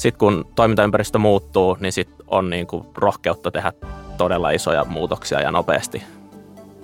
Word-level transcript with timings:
sitten 0.00 0.18
kun 0.18 0.46
toimintaympäristö 0.54 1.18
muuttuu, 1.18 1.76
niin 1.80 1.92
sitten 1.92 2.26
on 2.26 2.50
niin 2.50 2.66
kuin 2.66 2.86
rohkeutta 2.94 3.50
tehdä 3.50 3.72
todella 4.16 4.50
isoja 4.50 4.84
muutoksia 4.84 5.40
ja 5.40 5.50
nopeasti. 5.50 6.02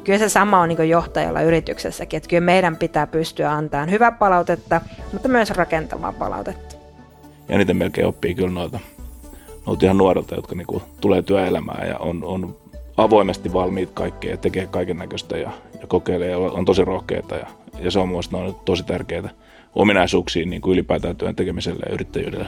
Kyllä 0.04 0.18
se 0.18 0.28
sama 0.28 0.60
on 0.60 0.68
niin 0.68 0.88
johtajalla 0.88 1.42
yrityksessäkin, 1.42 2.16
että 2.16 2.28
kyllä 2.28 2.40
meidän 2.40 2.76
pitää 2.76 3.06
pystyä 3.06 3.52
antamaan 3.52 3.90
hyvää 3.90 4.12
palautetta, 4.12 4.80
mutta 5.12 5.28
myös 5.28 5.50
rakentavaa 5.50 6.12
palautetta. 6.12 6.76
Ja 7.48 7.58
niitä 7.58 7.74
melkein 7.74 8.06
oppii 8.06 8.34
kyllä 8.34 8.50
noilta, 8.50 8.80
noilta 9.66 9.84
ihan 9.84 9.98
nuorilta, 9.98 10.34
jotka 10.34 10.54
niin 10.54 10.66
kuin 10.66 10.82
tulee 11.00 11.22
työelämään 11.22 11.88
ja 11.88 11.98
on, 11.98 12.24
on 12.24 12.56
avoimesti 12.96 13.52
valmiit 13.52 13.90
kaikkeen 13.94 14.30
ja 14.30 14.36
tekee 14.36 14.66
kaiken 14.66 14.96
näköistä 14.96 15.36
ja, 15.36 15.50
ja 15.80 15.86
kokeilee 15.86 16.30
ja 16.30 16.38
on 16.38 16.64
tosi 16.64 16.84
rohkeita. 16.84 17.36
Ja, 17.36 17.46
ja 17.78 17.90
se 17.90 17.98
on 17.98 18.08
mielestäni 18.08 18.56
tosi 18.64 18.84
tärkeää 18.84 19.28
ominaisuuksia 19.74 20.46
niin 20.46 20.62
kuin 20.62 20.72
ylipäätään 20.72 21.16
työn 21.16 21.36
tekemiselle 21.36 21.82
ja 21.86 21.94
yrittäjyydelle. 21.94 22.46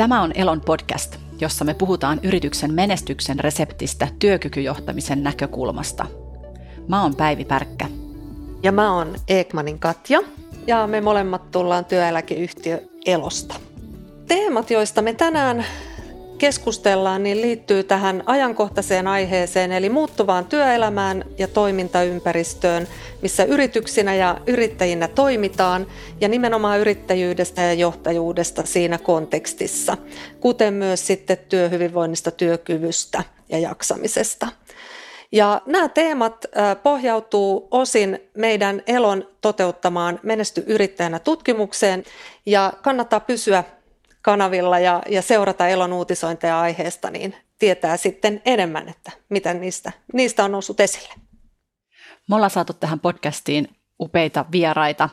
Tämä 0.00 0.22
on 0.22 0.32
Elon 0.34 0.60
podcast, 0.60 1.16
jossa 1.40 1.64
me 1.64 1.74
puhutaan 1.74 2.20
yrityksen 2.22 2.74
menestyksen 2.74 3.40
reseptistä 3.40 4.08
työkykyjohtamisen 4.18 5.22
näkökulmasta. 5.22 6.06
Mä 6.88 7.02
oon 7.02 7.16
Päivi 7.16 7.44
Pärkkä. 7.44 7.88
Ja 8.62 8.72
mä 8.72 8.94
oon 8.96 9.14
Ekmanin 9.28 9.78
Katja. 9.78 10.20
Ja 10.66 10.86
me 10.86 11.00
molemmat 11.00 11.50
tullaan 11.50 11.84
työeläkeyhtiö 11.84 12.82
Elosta. 13.06 13.54
Teemat, 14.28 14.70
joista 14.70 15.02
me 15.02 15.12
tänään 15.12 15.64
keskustellaan, 16.40 17.22
niin 17.22 17.40
liittyy 17.40 17.84
tähän 17.84 18.22
ajankohtaiseen 18.26 19.06
aiheeseen, 19.06 19.72
eli 19.72 19.88
muuttuvaan 19.88 20.44
työelämään 20.44 21.24
ja 21.38 21.48
toimintaympäristöön, 21.48 22.88
missä 23.22 23.44
yrityksinä 23.44 24.14
ja 24.14 24.40
yrittäjinä 24.46 25.08
toimitaan, 25.08 25.86
ja 26.20 26.28
nimenomaan 26.28 26.80
yrittäjyydestä 26.80 27.62
ja 27.62 27.72
johtajuudesta 27.72 28.66
siinä 28.66 28.98
kontekstissa, 28.98 29.96
kuten 30.40 30.74
myös 30.74 31.06
sitten 31.06 31.38
työhyvinvoinnista, 31.48 32.30
työkyvystä 32.30 33.24
ja 33.48 33.58
jaksamisesta. 33.58 34.46
Ja 35.32 35.62
nämä 35.66 35.88
teemat 35.88 36.46
pohjautuu 36.82 37.68
osin 37.70 38.18
meidän 38.36 38.82
Elon 38.86 39.28
toteuttamaan 39.40 40.20
Menesty 40.22 40.64
yrittäjänä 40.66 41.18
tutkimukseen 41.18 42.04
ja 42.46 42.72
kannattaa 42.82 43.20
pysyä 43.20 43.64
kanavilla 44.22 44.78
ja, 44.78 45.02
ja 45.08 45.22
seurata 45.22 45.68
Elon 45.68 45.92
uutisointeja 45.92 46.60
aiheesta, 46.60 47.10
niin 47.10 47.36
tietää 47.58 47.96
sitten 47.96 48.42
enemmän, 48.44 48.88
että 48.88 49.12
mitä 49.28 49.54
niistä, 49.54 49.92
niistä 50.12 50.44
on 50.44 50.52
noussut 50.52 50.80
esille. 50.80 51.14
Me 52.28 52.36
ollaan 52.36 52.50
saatu 52.50 52.72
tähän 52.72 53.00
podcastiin 53.00 53.68
upeita 54.00 54.44
vieraita. 54.52 55.08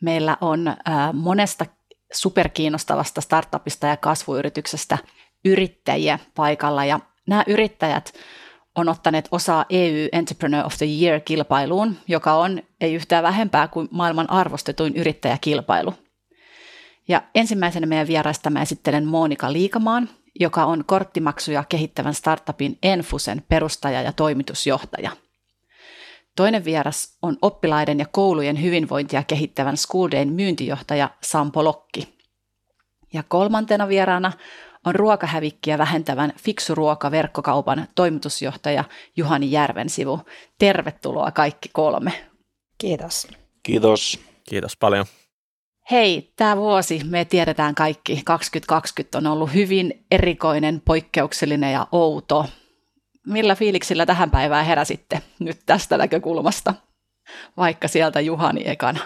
Meillä 0.00 0.36
on 0.40 0.68
äh, 0.68 0.76
monesta 1.12 1.66
superkiinnostavasta 2.12 3.20
startupista 3.20 3.86
ja 3.86 3.96
kasvuyrityksestä 3.96 4.98
yrittäjiä 5.44 6.18
paikalla 6.34 6.84
ja 6.84 7.00
nämä 7.28 7.44
yrittäjät 7.46 8.12
on 8.74 8.88
ottaneet 8.88 9.28
osaa 9.30 9.64
EU 9.70 10.08
Entrepreneur 10.12 10.66
of 10.66 10.74
the 10.78 10.86
Year-kilpailuun, 10.86 11.96
joka 12.08 12.34
on 12.34 12.62
ei 12.80 12.94
yhtään 12.94 13.24
vähempää 13.24 13.68
kuin 13.68 13.88
maailman 13.90 14.30
arvostetuin 14.30 14.96
yrittäjäkilpailu– 14.96 15.94
ja 17.08 17.22
ensimmäisenä 17.34 17.86
meidän 17.86 18.06
vieraista 18.06 18.50
mä 18.50 18.62
esittelen 18.62 19.06
Monika 19.06 19.52
Liikamaan, 19.52 20.08
joka 20.40 20.64
on 20.64 20.84
korttimaksuja 20.84 21.64
kehittävän 21.68 22.14
startupin 22.14 22.78
Enfusen 22.82 23.42
perustaja 23.48 24.02
ja 24.02 24.12
toimitusjohtaja. 24.12 25.10
Toinen 26.36 26.64
vieras 26.64 27.16
on 27.22 27.36
oppilaiden 27.42 27.98
ja 27.98 28.06
koulujen 28.10 28.62
hyvinvointia 28.62 29.22
kehittävän 29.22 29.76
School 29.76 30.08
Dayn 30.10 30.32
myyntijohtaja 30.32 31.10
Sampo 31.22 31.64
Lokki. 31.64 32.18
Ja 33.12 33.22
kolmantena 33.22 33.88
vieraana 33.88 34.32
on 34.84 34.94
ruokahävikkiä 34.94 35.78
vähentävän 35.78 36.32
Fiksu 36.40 36.74
Ruoka 36.74 37.10
verkkokaupan 37.10 37.88
toimitusjohtaja 37.94 38.84
Juhani 39.16 39.50
Järvensivu. 39.50 40.20
Tervetuloa 40.58 41.30
kaikki 41.30 41.68
kolme. 41.72 42.12
Kiitos. 42.78 43.28
Kiitos. 43.62 44.20
Kiitos 44.48 44.76
paljon. 44.76 45.06
Hei, 45.90 46.32
tämä 46.36 46.56
vuosi, 46.56 47.00
me 47.04 47.24
tiedetään 47.24 47.74
kaikki, 47.74 48.22
2020 48.24 49.18
on 49.18 49.26
ollut 49.26 49.54
hyvin 49.54 50.04
erikoinen, 50.10 50.82
poikkeuksellinen 50.84 51.72
ja 51.72 51.86
outo. 51.92 52.46
Millä 53.26 53.54
fiiliksillä 53.54 54.06
tähän 54.06 54.30
päivään 54.30 54.66
heräsitte 54.66 55.22
nyt 55.38 55.58
tästä 55.66 55.98
näkökulmasta, 55.98 56.74
vaikka 57.56 57.88
sieltä 57.88 58.20
Juhani 58.20 58.62
ekana? 58.64 59.00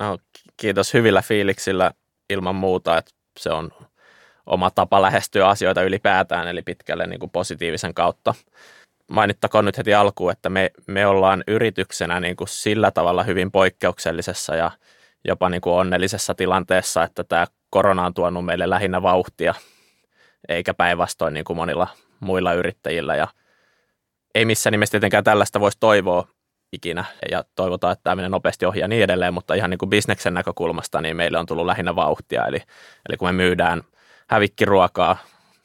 No 0.00 0.18
kiitos 0.56 0.94
hyvillä 0.94 1.22
fiiliksillä 1.22 1.90
ilman 2.30 2.54
muuta, 2.54 2.98
että 2.98 3.12
se 3.38 3.50
on 3.50 3.70
oma 4.46 4.70
tapa 4.70 5.02
lähestyä 5.02 5.48
asioita 5.48 5.82
ylipäätään, 5.82 6.48
eli 6.48 6.62
pitkälle 6.62 7.06
niin 7.06 7.20
kuin 7.20 7.30
positiivisen 7.30 7.94
kautta. 7.94 8.34
Mainittakoon 9.10 9.64
nyt 9.64 9.78
heti 9.78 9.94
alkuun, 9.94 10.32
että 10.32 10.48
me, 10.50 10.70
me 10.86 11.06
ollaan 11.06 11.44
yrityksenä 11.46 12.20
niin 12.20 12.36
kuin 12.36 12.48
sillä 12.48 12.90
tavalla 12.90 13.22
hyvin 13.22 13.50
poikkeuksellisessa 13.50 14.54
ja– 14.54 14.70
jopa 15.28 15.48
niin 15.48 15.60
kuin 15.60 15.74
onnellisessa 15.74 16.34
tilanteessa, 16.34 17.02
että 17.02 17.24
tämä 17.24 17.46
korona 17.70 18.06
on 18.06 18.14
tuonut 18.14 18.44
meille 18.44 18.70
lähinnä 18.70 19.02
vauhtia, 19.02 19.54
eikä 20.48 20.74
päinvastoin 20.74 21.34
niin 21.34 21.44
kuin 21.44 21.56
monilla 21.56 21.86
muilla 22.20 22.52
yrittäjillä. 22.52 23.16
Ja 23.16 23.28
ei 24.34 24.44
missään 24.44 24.72
nimessä 24.72 24.90
tietenkään 24.90 25.24
tällaista 25.24 25.60
voisi 25.60 25.76
toivoa 25.80 26.28
ikinä, 26.72 27.04
ja 27.30 27.44
toivotaan, 27.54 27.92
että 27.92 28.02
tämä 28.02 28.16
menee 28.16 28.28
nopeasti 28.28 28.66
ohi 28.66 28.80
ja 28.80 28.88
niin 28.88 29.02
edelleen, 29.02 29.34
mutta 29.34 29.54
ihan 29.54 29.70
niin 29.70 29.78
kuin 29.78 29.90
bisneksen 29.90 30.34
näkökulmasta 30.34 31.00
niin 31.00 31.16
meille 31.16 31.38
on 31.38 31.46
tullut 31.46 31.66
lähinnä 31.66 31.96
vauhtia. 31.96 32.46
Eli, 32.46 32.62
eli 33.08 33.16
kun 33.16 33.28
me 33.28 33.32
myydään 33.32 33.82
hävikkiruokaa 34.28 35.16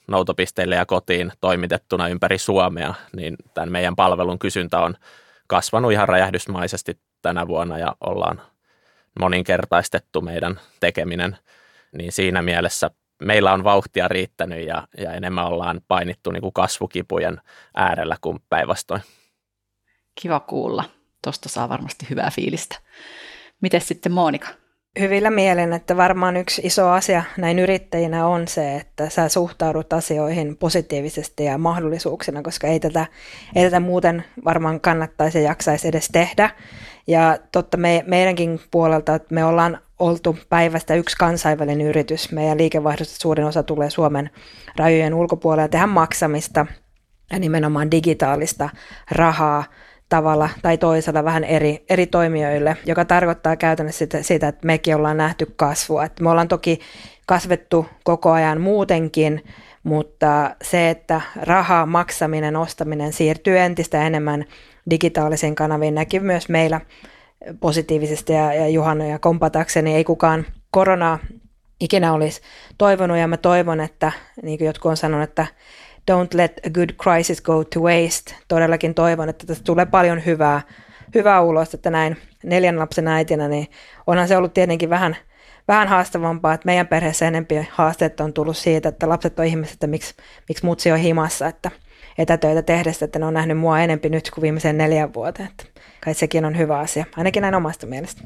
noutopisteille 0.08 0.76
ja 0.76 0.86
kotiin 0.86 1.32
toimitettuna 1.42 2.08
ympäri 2.08 2.38
Suomea, 2.38 2.94
niin 3.16 3.36
tämän 3.54 3.72
meidän 3.72 3.96
palvelun 3.96 4.40
kysyntä 4.40 4.80
on 4.80 4.96
kasvanut 5.48 5.92
ihan 5.92 6.10
räjähdysmaisesti 6.10 7.00
tänä 7.22 7.48
vuonna 7.48 7.78
ja 7.78 7.96
ollaan 8.02 8.42
moninkertaistettu 9.20 10.22
meidän 10.22 10.60
tekeminen, 10.80 11.38
niin 11.98 12.12
siinä 12.12 12.42
mielessä 12.42 12.92
meillä 13.24 13.54
on 13.54 13.64
vauhtia 13.64 14.08
riittänyt 14.08 14.68
ja, 14.68 14.88
ja 14.98 15.14
enemmän 15.14 15.46
ollaan 15.46 15.82
painittu 15.88 16.32
niin 16.32 16.42
kuin 16.42 16.54
kasvukipujen 16.54 17.42
äärellä 17.76 18.18
kuin 18.22 18.40
päinvastoin. 18.50 19.02
Kiva 20.22 20.40
kuulla. 20.40 20.84
Tuosta 21.24 21.50
saa 21.50 21.70
varmasti 21.70 22.10
hyvää 22.10 22.32
fiilistä. 22.36 22.78
Miten 23.62 23.82
sitten 23.82 24.12
Monika? 24.12 24.48
Hyvillä 25.00 25.30
mielen, 25.30 25.74
että 25.74 25.98
varmaan 25.98 26.38
yksi 26.38 26.62
iso 26.66 26.90
asia 26.90 27.24
näin 27.38 27.60
yrittäjinä 27.60 28.28
on 28.28 28.48
se, 28.48 28.76
että 28.76 29.10
sä 29.10 29.30
suhtaudut 29.30 29.94
asioihin 29.94 30.58
positiivisesti 30.58 31.44
ja 31.44 31.58
mahdollisuuksina, 31.58 32.42
koska 32.42 32.68
ei 32.68 32.80
tätä, 32.80 33.06
ei 33.56 33.64
tätä 33.64 33.80
muuten 33.80 34.24
varmaan 34.46 34.82
kannattaisi 34.82 35.38
ja 35.38 35.44
jaksaisi 35.44 35.88
edes 35.88 36.10
tehdä. 36.12 36.50
Ja 37.08 37.38
totta 37.52 37.78
me, 37.78 38.04
meidänkin 38.08 38.60
puolelta, 38.72 39.16
että 39.16 39.36
me 39.36 39.46
ollaan 39.46 39.78
oltu 40.00 40.38
päivästä 40.50 40.96
yksi 40.96 41.18
kansainvälinen 41.18 41.88
yritys. 41.88 42.32
Meidän 42.32 42.58
liikevaihdosta 42.58 43.16
suurin 43.20 43.46
osa 43.46 43.64
tulee 43.64 43.90
Suomen 43.90 44.30
rajojen 44.76 45.14
ulkopuolella 45.14 45.68
tehdä 45.70 45.88
maksamista 45.88 46.66
ja 47.32 47.40
nimenomaan 47.40 47.92
digitaalista 47.92 48.70
rahaa 49.12 49.64
tavalla 50.12 50.50
tai 50.62 50.78
toisella 50.78 51.24
vähän 51.24 51.44
eri, 51.44 51.86
eri 51.90 52.08
toimijoille, 52.08 52.78
joka 52.86 53.06
tarkoittaa 53.06 53.56
käytännössä 53.56 54.00
sitä, 54.00 54.24
sitä, 54.24 54.48
että 54.48 54.68
mekin 54.68 54.96
ollaan 54.96 55.18
nähty 55.18 55.54
kasvua. 55.56 56.06
Että 56.06 56.24
me 56.24 56.30
ollaan 56.30 56.48
toki 56.48 56.80
kasvettu 57.28 57.86
koko 58.04 58.32
ajan 58.32 58.62
muutenkin, 58.62 59.44
mutta 59.84 60.56
se, 60.62 60.90
että 60.90 61.22
rahaa 61.42 61.86
maksaminen, 61.86 62.56
ostaminen 62.56 63.14
siirtyy 63.14 63.60
entistä 63.60 64.08
enemmän 64.08 64.46
digitaalisiin 64.90 65.56
kanaviin 65.56 65.96
näki 65.96 66.20
myös 66.20 66.50
meillä 66.50 66.82
positiivisesti 67.60 68.34
ja, 68.34 68.54
ja 68.54 68.68
Juhana 68.68 69.06
ja 69.06 69.20
kompatakseni 69.20 69.96
ei 69.96 70.04
kukaan 70.04 70.46
koronaa 70.72 71.20
ikinä 71.80 72.14
olisi 72.14 72.42
toivonut 72.78 73.18
ja 73.18 73.28
mä 73.28 73.38
toivon, 73.38 73.80
että 73.80 74.12
niin 74.44 74.58
kuin 74.58 74.66
jotkut 74.66 74.90
on 74.90 74.98
sanonut, 74.98 75.30
että 75.30 75.46
don't 76.12 76.34
let 76.34 76.60
a 76.66 76.70
good 76.70 76.90
crisis 77.04 77.42
go 77.42 77.64
to 77.64 77.80
waste. 77.80 78.36
Todellakin 78.48 78.94
toivon, 78.94 79.30
että 79.30 79.48
tästä 79.48 79.64
tulee 79.64 79.86
paljon 79.86 80.26
hyvää, 80.26 80.62
hyvää 81.16 81.42
ulos, 81.42 81.74
että 81.74 81.90
näin 81.90 82.18
neljän 82.44 82.80
lapsen 82.80 83.08
äitinä, 83.08 83.48
niin 83.48 83.68
onhan 84.08 84.28
se 84.28 84.38
ollut 84.38 84.54
tietenkin 84.54 84.90
vähän, 84.90 85.18
vähän 85.68 85.88
haastavampaa, 85.88 86.54
että 86.54 86.66
meidän 86.66 86.88
perheessä 86.88 87.28
enempi 87.28 87.68
haasteet 87.72 88.20
on 88.20 88.34
tullut 88.34 88.58
siitä, 88.58 88.90
että 88.90 89.10
lapset 89.10 89.40
on 89.40 89.46
ihmiset, 89.46 89.74
että 89.74 89.88
miksi, 89.88 90.16
miksi 90.50 90.66
mutsi 90.66 90.92
on 90.92 90.98
himassa, 90.98 91.48
että 91.48 91.72
etätöitä 92.18 92.62
tehdessä, 92.62 93.06
että 93.06 93.20
ne 93.20 93.26
on 93.26 93.34
nähnyt 93.34 93.58
mua 93.58 93.80
enempi 93.80 94.10
nyt 94.10 94.32
kuin 94.32 94.42
viimeisen 94.42 94.78
neljän 94.78 95.14
vuoteen. 95.14 95.50
Että 95.50 95.82
kai 96.04 96.14
sekin 96.14 96.46
on 96.46 96.58
hyvä 96.58 96.80
asia, 96.80 97.06
ainakin 97.18 97.42
näin 97.42 97.56
omasta 97.56 97.88
mielestä. 97.88 98.22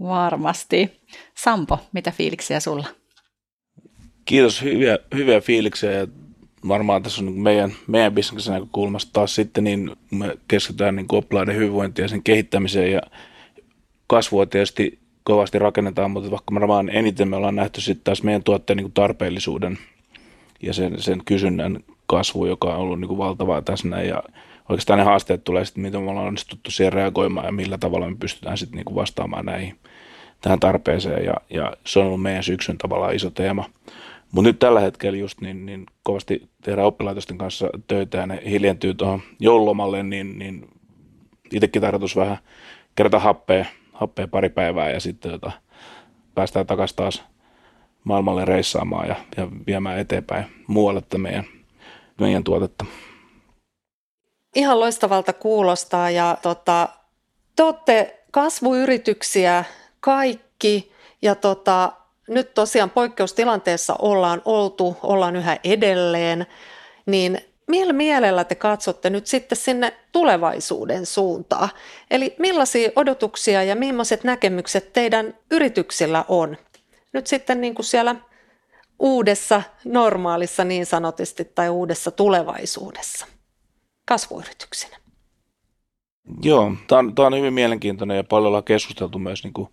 Varmasti. 0.00 1.00
Sampo, 1.36 1.78
mitä 1.92 2.10
fiiliksiä 2.10 2.60
sulla? 2.60 2.86
Kiitos, 4.24 4.62
hyviä, 4.62 4.98
hyviä 5.14 5.40
fiiliksiä 5.40 5.92
ja 5.92 6.06
varmaan 6.68 7.02
tässä 7.02 7.22
on 7.22 7.26
niin 7.26 7.42
meidän, 7.42 7.72
meidän 7.86 8.14
bisneksen 8.14 8.54
näkökulmasta 8.54 9.10
taas 9.12 9.34
sitten, 9.34 9.64
niin 9.64 9.90
me 10.10 10.38
keskitytään 10.48 10.96
niin 10.96 11.06
oppilaiden 11.12 11.56
hyvinvointia 11.56 12.04
ja 12.04 12.08
sen 12.08 12.22
kehittämiseen 12.22 12.92
ja 12.92 13.00
kasvua 14.06 14.46
tietysti 14.46 14.98
kovasti 15.24 15.58
rakennetaan, 15.58 16.10
mutta 16.10 16.30
vaikka 16.30 16.54
varmaan 16.54 16.88
eniten 16.88 17.28
me 17.28 17.36
ollaan 17.36 17.56
nähty 17.56 17.80
sitten 17.80 18.04
taas 18.04 18.22
meidän 18.22 18.42
tuotteen 18.42 18.76
niin 18.76 18.92
tarpeellisuuden 18.92 19.78
ja 20.62 20.74
sen, 20.74 21.02
sen 21.02 21.22
kysynnän 21.24 21.80
kasvu, 22.06 22.46
joka 22.46 22.74
on 22.74 22.80
ollut 22.80 23.00
niin 23.00 23.18
valtavaa 23.18 23.62
tässä 23.62 23.88
näin 23.88 24.08
ja 24.08 24.22
oikeastaan 24.68 24.98
ne 24.98 25.04
haasteet 25.04 25.44
tulee 25.44 25.64
sitten, 25.64 25.82
miten 25.82 26.02
me 26.02 26.10
ollaan 26.10 26.26
onnistuttu 26.26 26.70
siihen 26.70 26.92
reagoimaan 26.92 27.46
ja 27.46 27.52
millä 27.52 27.78
tavalla 27.78 28.10
me 28.10 28.16
pystytään 28.20 28.58
sitten 28.58 28.76
niin 28.76 28.94
vastaamaan 28.94 29.46
näihin 29.46 29.78
tähän 30.40 30.60
tarpeeseen 30.60 31.24
ja, 31.24 31.34
ja 31.50 31.72
se 31.86 31.98
on 31.98 32.06
ollut 32.06 32.22
meidän 32.22 32.42
syksyn 32.42 32.78
tavallaan 32.78 33.14
iso 33.14 33.30
teema. 33.30 33.70
Mutta 34.34 34.48
nyt 34.48 34.58
tällä 34.58 34.80
hetkellä 34.80 35.18
just 35.18 35.40
niin, 35.40 35.66
niin 35.66 35.86
kovasti 36.02 36.48
tehdään 36.62 36.86
oppilaitosten 36.86 37.38
kanssa 37.38 37.70
töitä 37.86 38.18
ja 38.18 38.26
ne 38.26 38.42
hiljentyy 38.50 38.94
tuohon 38.94 39.22
joululomalle, 39.40 40.02
niin, 40.02 40.38
niin 40.38 40.68
itsekin 41.52 41.82
tarkoitus 41.82 42.16
vähän 42.16 42.38
kerätä 42.94 43.18
happea, 43.18 43.64
happea 43.92 44.28
pari 44.28 44.48
päivää 44.48 44.90
ja 44.90 45.00
sitten 45.00 45.32
tota, 45.32 45.52
päästään 46.34 46.66
takaisin 46.66 46.96
taas 46.96 47.24
maailmalle 48.04 48.44
reissaamaan 48.44 49.08
ja, 49.08 49.16
ja 49.36 49.48
viemään 49.66 49.98
eteenpäin 49.98 50.44
muualle 50.66 51.02
meidän, 51.16 51.44
meidän 52.20 52.44
tuotetta. 52.44 52.84
Ihan 54.54 54.80
loistavalta 54.80 55.32
kuulostaa 55.32 56.10
ja 56.10 56.38
tota, 56.42 56.88
te 57.56 57.62
olette 57.62 58.24
kasvuyrityksiä 58.30 59.64
kaikki 60.00 60.92
ja 61.22 61.34
tota, 61.34 61.92
nyt 62.28 62.54
tosiaan 62.54 62.90
poikkeustilanteessa 62.90 63.96
ollaan 63.98 64.42
oltu, 64.44 64.96
ollaan 65.02 65.36
yhä 65.36 65.58
edelleen, 65.64 66.46
niin 67.06 67.38
millä 67.66 67.92
mielellä 67.92 68.44
te 68.44 68.54
katsotte 68.54 69.10
nyt 69.10 69.26
sitten 69.26 69.58
sinne 69.58 69.92
tulevaisuuden 70.12 71.06
suuntaan? 71.06 71.68
Eli 72.10 72.34
millaisia 72.38 72.90
odotuksia 72.96 73.62
ja 73.62 73.76
millaiset 73.76 74.24
näkemykset 74.24 74.92
teidän 74.92 75.34
yrityksillä 75.50 76.24
on 76.28 76.56
nyt 77.12 77.26
sitten 77.26 77.60
niin 77.60 77.74
kuin 77.74 77.86
siellä 77.86 78.16
uudessa 78.98 79.62
normaalissa 79.84 80.64
niin 80.64 80.86
sanotusti 80.86 81.44
tai 81.44 81.68
uudessa 81.68 82.10
tulevaisuudessa 82.10 83.26
kasvuyrityksinä? 84.08 84.96
Joo, 86.42 86.72
tämä 86.86 86.98
on, 86.98 87.12
on 87.16 87.38
hyvin 87.38 87.54
mielenkiintoinen 87.54 88.16
ja 88.16 88.24
paljon 88.24 88.46
ollaan 88.46 88.64
keskusteltu 88.64 89.18
myös 89.18 89.44
niin 89.44 89.54
kuin 89.54 89.68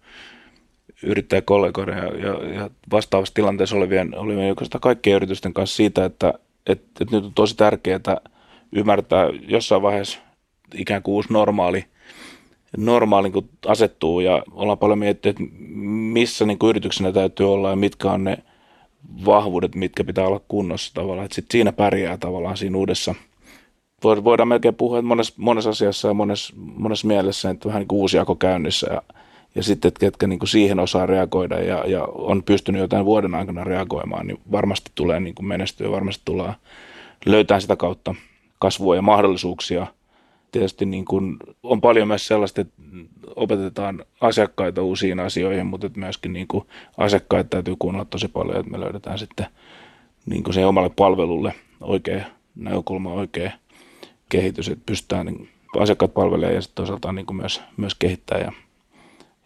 yrittäjäkollegoiden 1.03 1.97
ja, 1.97 2.03
ja, 2.03 2.53
ja 2.53 2.69
vastaavassa 2.91 3.33
tilanteessa 3.33 3.75
olevien, 3.75 4.17
olevien 4.17 4.49
oikeastaan 4.49 4.81
kaikkien 4.81 5.15
yritysten 5.15 5.53
kanssa 5.53 5.75
siitä, 5.75 6.05
että 6.05 6.33
et, 6.67 6.81
et 7.01 7.11
nyt 7.11 7.25
on 7.25 7.33
tosi 7.33 7.57
tärkeää 7.57 8.17
ymmärtää 8.71 9.29
jossain 9.47 9.81
vaiheessa 9.81 10.19
ikään 10.75 11.03
kuin 11.03 11.15
uusi 11.15 11.33
normaali, 11.33 11.85
normaali 12.77 13.29
niin 13.29 13.49
asettuu 13.67 14.19
ja 14.19 14.43
ollaan 14.51 14.77
paljon 14.77 14.99
miettinyt, 14.99 15.39
että 15.39 15.53
missä 16.13 16.45
niin 16.45 16.57
yrityksenä 16.69 17.11
täytyy 17.11 17.53
olla 17.53 17.69
ja 17.69 17.75
mitkä 17.75 18.11
on 18.11 18.23
ne 18.23 18.37
vahvuudet, 19.25 19.75
mitkä 19.75 20.03
pitää 20.03 20.27
olla 20.27 20.41
kunnossa 20.47 20.93
tavallaan, 20.93 21.25
että 21.25 21.35
sit 21.35 21.45
siinä 21.51 21.71
pärjää 21.71 22.17
tavallaan 22.17 22.57
siinä 22.57 22.77
uudessa. 22.77 23.15
Voidaan 24.03 24.47
melkein 24.47 24.75
puhua 24.75 24.97
että 24.97 25.07
monessa, 25.07 25.33
monessa 25.37 25.69
asiassa 25.69 26.07
ja 26.07 26.13
monessa, 26.13 26.53
monessa 26.57 27.07
mielessä, 27.07 27.49
että 27.49 27.67
vähän 27.67 27.79
niin 27.79 27.87
kuin 27.87 27.99
uusi 27.99 28.17
käynnissä 28.39 28.93
ja 28.93 29.01
ja 29.55 29.63
sitten, 29.63 29.89
että 29.89 29.99
ketkä 29.99 30.27
niin 30.27 30.39
kuin 30.39 30.49
siihen 30.49 30.79
osaa 30.79 31.05
reagoida 31.05 31.59
ja, 31.59 31.83
ja 31.87 32.03
on 32.03 32.43
pystynyt 32.43 32.81
jotain 32.81 33.05
vuoden 33.05 33.35
aikana 33.35 33.63
reagoimaan, 33.63 34.27
niin 34.27 34.39
varmasti 34.51 34.91
tulee 34.95 35.19
niin 35.19 35.35
kuin 35.35 35.45
menestyä, 35.45 35.91
varmasti 35.91 36.21
tulee 36.25 36.53
löytää 37.25 37.59
sitä 37.59 37.75
kautta 37.75 38.15
kasvua 38.59 38.95
ja 38.95 39.01
mahdollisuuksia. 39.01 39.87
Tietysti 40.51 40.85
niin 40.85 41.05
kuin 41.05 41.37
on 41.63 41.81
paljon 41.81 42.07
myös 42.07 42.27
sellaista, 42.27 42.61
että 42.61 42.73
opetetaan 43.35 44.05
asiakkaita 44.21 44.81
uusiin 44.81 45.19
asioihin, 45.19 45.65
mutta 45.65 45.87
että 45.87 45.99
myöskin 45.99 46.33
niin 46.33 46.47
kuin 46.47 46.67
asiakkaita 46.97 47.49
täytyy 47.49 47.75
kuunnella 47.79 48.05
tosi 48.05 48.27
paljon, 48.27 48.59
että 48.59 48.71
me 48.71 48.79
löydetään 48.79 49.19
sitten 49.19 49.47
niin 50.25 50.43
kuin 50.43 50.53
se 50.53 50.65
omalle 50.65 50.89
palvelulle 50.95 51.53
oikea 51.81 52.25
näkökulma, 52.55 53.13
oikea 53.13 53.51
kehitys, 54.29 54.69
että 54.69 54.83
pystytään 54.85 55.25
niin 55.25 55.49
asiakkaat 55.79 56.13
palvelemaan 56.13 56.55
ja 56.55 56.61
sitten 56.61 56.75
toisaalta 56.75 57.11
niin 57.11 57.25
kuin 57.25 57.37
myös, 57.37 57.61
myös 57.77 57.95
kehittää 57.95 58.39
ja 58.39 58.51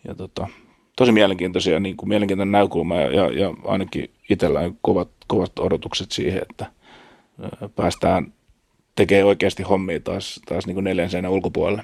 ja 0.08 0.16
tota, 0.16 0.48
tosi 0.96 1.12
mielenkiintoisia, 1.12 1.80
niin 1.80 1.98
kuin 1.98 2.10
mielenkiintoinen 2.10 2.52
näkökulma 2.52 2.96
ja, 2.96 3.12
ja, 3.12 3.32
ja 3.32 3.54
ainakin 3.66 4.12
itsellä 4.30 4.60
on 4.60 4.78
kovat, 4.82 5.10
kovat 5.28 5.60
odotukset 5.60 6.12
siihen, 6.12 6.42
että 6.52 6.66
päästään 7.76 8.34
tekemään 8.96 9.28
oikeasti 9.28 9.64
hommia 9.64 10.00
taas, 10.00 10.40
taas 10.46 10.66
niin 10.66 10.76
kuin 10.76 10.84
neljän 10.84 11.10
seinän 11.10 11.32
ulkopuolelle. 11.32 11.84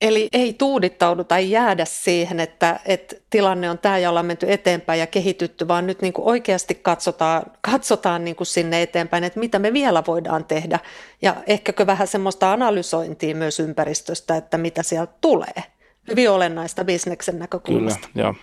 Eli 0.00 0.28
ei 0.32 0.52
tuudittaudu 0.52 1.24
tai 1.24 1.50
jäädä 1.50 1.84
siihen, 1.84 2.40
että, 2.40 2.80
että 2.84 3.16
tilanne 3.30 3.70
on 3.70 3.78
tämä 3.78 3.98
ja 3.98 4.10
ollaan 4.10 4.26
menty 4.26 4.52
eteenpäin 4.52 5.00
ja 5.00 5.06
kehitytty, 5.06 5.68
vaan 5.68 5.86
nyt 5.86 6.02
niin 6.02 6.12
kuin 6.12 6.28
oikeasti 6.28 6.74
katsotaan, 6.74 7.42
katsotaan 7.60 8.24
niin 8.24 8.36
kuin 8.36 8.46
sinne 8.46 8.82
eteenpäin, 8.82 9.24
että 9.24 9.40
mitä 9.40 9.58
me 9.58 9.72
vielä 9.72 10.02
voidaan 10.06 10.44
tehdä. 10.44 10.78
Ja 11.22 11.36
ehkäkö 11.46 11.86
vähän 11.86 12.06
semmoista 12.06 12.52
analysointia 12.52 13.34
myös 13.34 13.60
ympäristöstä, 13.60 14.36
että 14.36 14.58
mitä 14.58 14.82
sieltä 14.82 15.12
tulee 15.20 15.73
hyvin 16.10 16.30
olennaista 16.30 16.84
bisneksen 16.84 17.38
näkökulmasta. 17.38 18.08
Kyllä, 18.12 18.24
joo. 18.24 18.34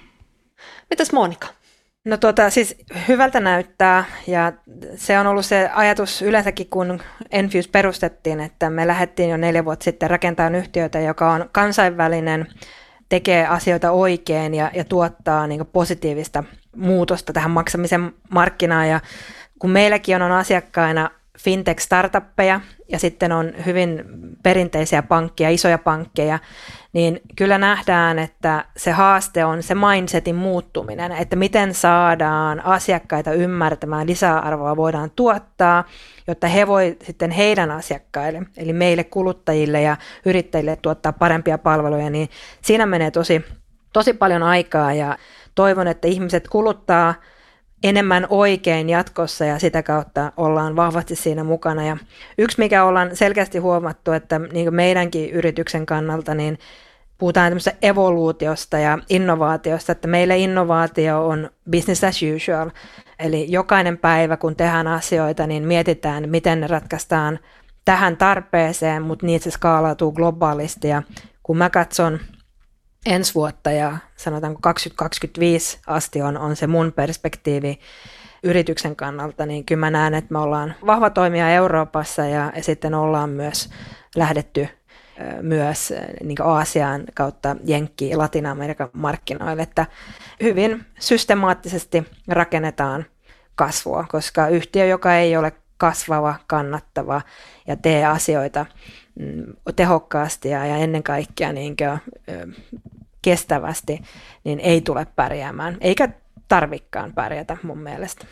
Mitäs 0.89 1.11
Monika? 1.11 1.47
No 2.05 2.17
tuota, 2.17 2.49
siis 2.49 2.75
hyvältä 3.07 3.39
näyttää 3.39 4.05
ja 4.27 4.53
se 4.95 5.19
on 5.19 5.27
ollut 5.27 5.45
se 5.45 5.69
ajatus 5.73 6.21
yleensäkin, 6.21 6.67
kun 6.69 7.01
Enfuse 7.31 7.69
perustettiin, 7.71 8.39
että 8.39 8.69
me 8.69 8.87
lähdettiin 8.87 9.29
jo 9.29 9.37
neljä 9.37 9.65
vuotta 9.65 9.83
sitten 9.83 10.09
rakentamaan 10.09 10.55
yhtiötä, 10.55 10.99
joka 10.99 11.31
on 11.31 11.49
kansainvälinen, 11.51 12.47
tekee 13.09 13.47
asioita 13.47 13.91
oikein 13.91 14.53
ja, 14.53 14.71
ja 14.73 14.83
tuottaa 14.83 15.47
niin 15.47 15.65
positiivista 15.65 16.43
muutosta 16.75 17.33
tähän 17.33 17.51
maksamisen 17.51 18.13
markkinaan 18.29 18.89
ja 18.89 18.99
kun 19.59 19.69
meilläkin 19.69 20.15
on, 20.15 20.21
on 20.21 20.31
asiakkaina 20.31 21.09
fintech-startuppeja 21.39 22.61
ja 22.91 22.99
sitten 22.99 23.31
on 23.31 23.53
hyvin 23.65 24.03
perinteisiä 24.43 25.03
pankkeja, 25.03 25.49
isoja 25.49 25.77
pankkeja, 25.77 26.39
niin 26.93 27.21
kyllä 27.35 27.57
nähdään, 27.57 28.19
että 28.19 28.65
se 28.77 28.91
haaste 28.91 29.45
on 29.45 29.63
se 29.63 29.75
mindsetin 29.75 30.35
muuttuminen, 30.35 31.11
että 31.11 31.35
miten 31.35 31.73
saadaan 31.73 32.65
asiakkaita 32.65 33.33
ymmärtämään 33.33 34.07
lisäarvoa 34.07 34.77
voidaan 34.77 35.11
tuottaa, 35.15 35.83
jotta 36.27 36.47
he 36.47 36.67
voi 36.67 36.97
sitten 37.03 37.31
heidän 37.31 37.71
asiakkaille, 37.71 38.41
eli 38.57 38.73
meille 38.73 39.03
kuluttajille 39.03 39.81
ja 39.81 39.97
yrittäjille 40.25 40.75
tuottaa 40.75 41.13
parempia 41.13 41.57
palveluja, 41.57 42.09
niin 42.09 42.29
siinä 42.61 42.85
menee 42.85 43.11
tosi, 43.11 43.45
tosi 43.93 44.13
paljon 44.13 44.43
aikaa 44.43 44.93
ja 44.93 45.17
toivon, 45.55 45.87
että 45.87 46.07
ihmiset 46.07 46.47
kuluttaa 46.47 47.13
enemmän 47.83 48.27
oikein 48.29 48.89
jatkossa 48.89 49.45
ja 49.45 49.59
sitä 49.59 49.83
kautta 49.83 50.31
ollaan 50.37 50.75
vahvasti 50.75 51.15
siinä 51.15 51.43
mukana. 51.43 51.85
Ja 51.85 51.97
yksi, 52.37 52.59
mikä 52.59 52.83
ollaan 52.83 53.15
selkeästi 53.15 53.57
huomattu, 53.57 54.11
että 54.11 54.39
niin 54.39 54.75
meidänkin 54.75 55.29
yrityksen 55.29 55.85
kannalta, 55.85 56.35
niin 56.35 56.59
puhutaan 57.17 57.51
tämmöisestä 57.51 57.77
evoluutiosta 57.81 58.79
ja 58.79 58.97
innovaatiosta, 59.09 59.91
että 59.91 60.07
meille 60.07 60.37
innovaatio 60.37 61.27
on 61.27 61.49
business 61.71 62.03
as 62.03 62.19
usual. 62.35 62.69
Eli 63.19 63.45
jokainen 63.51 63.97
päivä, 63.97 64.37
kun 64.37 64.55
tehdään 64.55 64.87
asioita, 64.87 65.47
niin 65.47 65.67
mietitään, 65.67 66.29
miten 66.29 66.61
ne 66.61 66.67
ratkaistaan 66.67 67.39
tähän 67.85 68.17
tarpeeseen, 68.17 69.01
mutta 69.01 69.25
niitä 69.25 69.43
se 69.43 69.51
skaalautuu 69.51 70.11
globaalisti. 70.11 70.87
Ja 70.87 71.03
kun 71.43 71.57
mä 71.57 71.69
katson 71.69 72.19
ensi 73.05 73.35
vuotta 73.35 73.71
ja 73.71 73.97
sanotaanko 74.15 74.59
2025 74.61 75.79
asti 75.87 76.21
on, 76.21 76.37
on 76.37 76.55
se 76.55 76.67
mun 76.67 76.91
perspektiivi 76.91 77.79
yrityksen 78.43 78.95
kannalta, 78.95 79.45
niin 79.45 79.65
kyllä 79.65 79.79
mä 79.79 79.91
näen, 79.91 80.13
että 80.13 80.33
me 80.33 80.39
ollaan 80.39 80.75
vahva 80.85 81.09
toimija 81.09 81.49
Euroopassa 81.49 82.25
ja, 82.25 82.51
ja 82.55 82.63
sitten 82.63 82.93
ollaan 82.93 83.29
myös 83.29 83.69
lähdetty 84.15 84.67
myös 85.41 85.93
niin 86.23 86.41
Aasian 86.41 87.03
kautta 87.13 87.55
Jenkki- 87.65 88.15
Latina-Amerikan 88.15 88.89
markkinoille, 88.93 89.63
että 89.63 89.85
hyvin 90.41 90.85
systemaattisesti 90.99 92.03
rakennetaan 92.27 93.05
kasvua, 93.55 94.05
koska 94.09 94.47
yhtiö, 94.47 94.85
joka 94.85 95.15
ei 95.15 95.37
ole 95.37 95.53
kasvava, 95.77 96.35
kannattava 96.47 97.21
ja 97.67 97.75
tee 97.75 98.05
asioita 98.05 98.65
mm, 99.19 99.43
tehokkaasti 99.75 100.49
ja, 100.49 100.65
ja 100.65 100.77
ennen 100.77 101.03
kaikkea 101.03 101.53
niin 101.53 101.75
kuin, 101.77 101.99
kestävästi, 103.21 104.01
niin 104.43 104.59
ei 104.59 104.81
tule 104.81 105.07
pärjäämään, 105.15 105.77
eikä 105.81 106.09
tarvikkaan 106.47 107.13
pärjätä 107.13 107.57
mun 107.63 107.79
mielestä. 107.79 108.25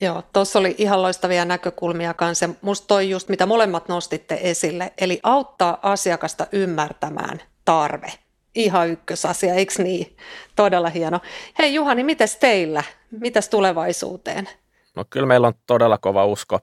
Joo, 0.00 0.22
tuossa 0.32 0.58
oli 0.58 0.74
ihan 0.78 1.02
loistavia 1.02 1.44
näkökulmia 1.44 2.14
kanssa. 2.14 2.48
Musta 2.62 2.86
toi 2.86 3.10
just, 3.10 3.28
mitä 3.28 3.46
molemmat 3.46 3.88
nostitte 3.88 4.38
esille, 4.42 4.92
eli 5.00 5.20
auttaa 5.22 5.78
asiakasta 5.82 6.46
ymmärtämään 6.52 7.42
tarve. 7.64 8.12
Ihan 8.54 8.88
ykkösasia, 8.88 9.54
eikö 9.54 9.82
niin? 9.82 10.16
Todella 10.56 10.88
hieno. 10.88 11.20
Hei 11.58 11.74
Juhani, 11.74 12.04
mites 12.04 12.36
teillä? 12.36 12.82
Mitäs 13.10 13.48
tulevaisuuteen? 13.48 14.48
No 14.96 15.04
kyllä 15.10 15.26
meillä 15.26 15.46
on 15.46 15.54
todella 15.66 15.98
kova 15.98 16.26
usko 16.26 16.58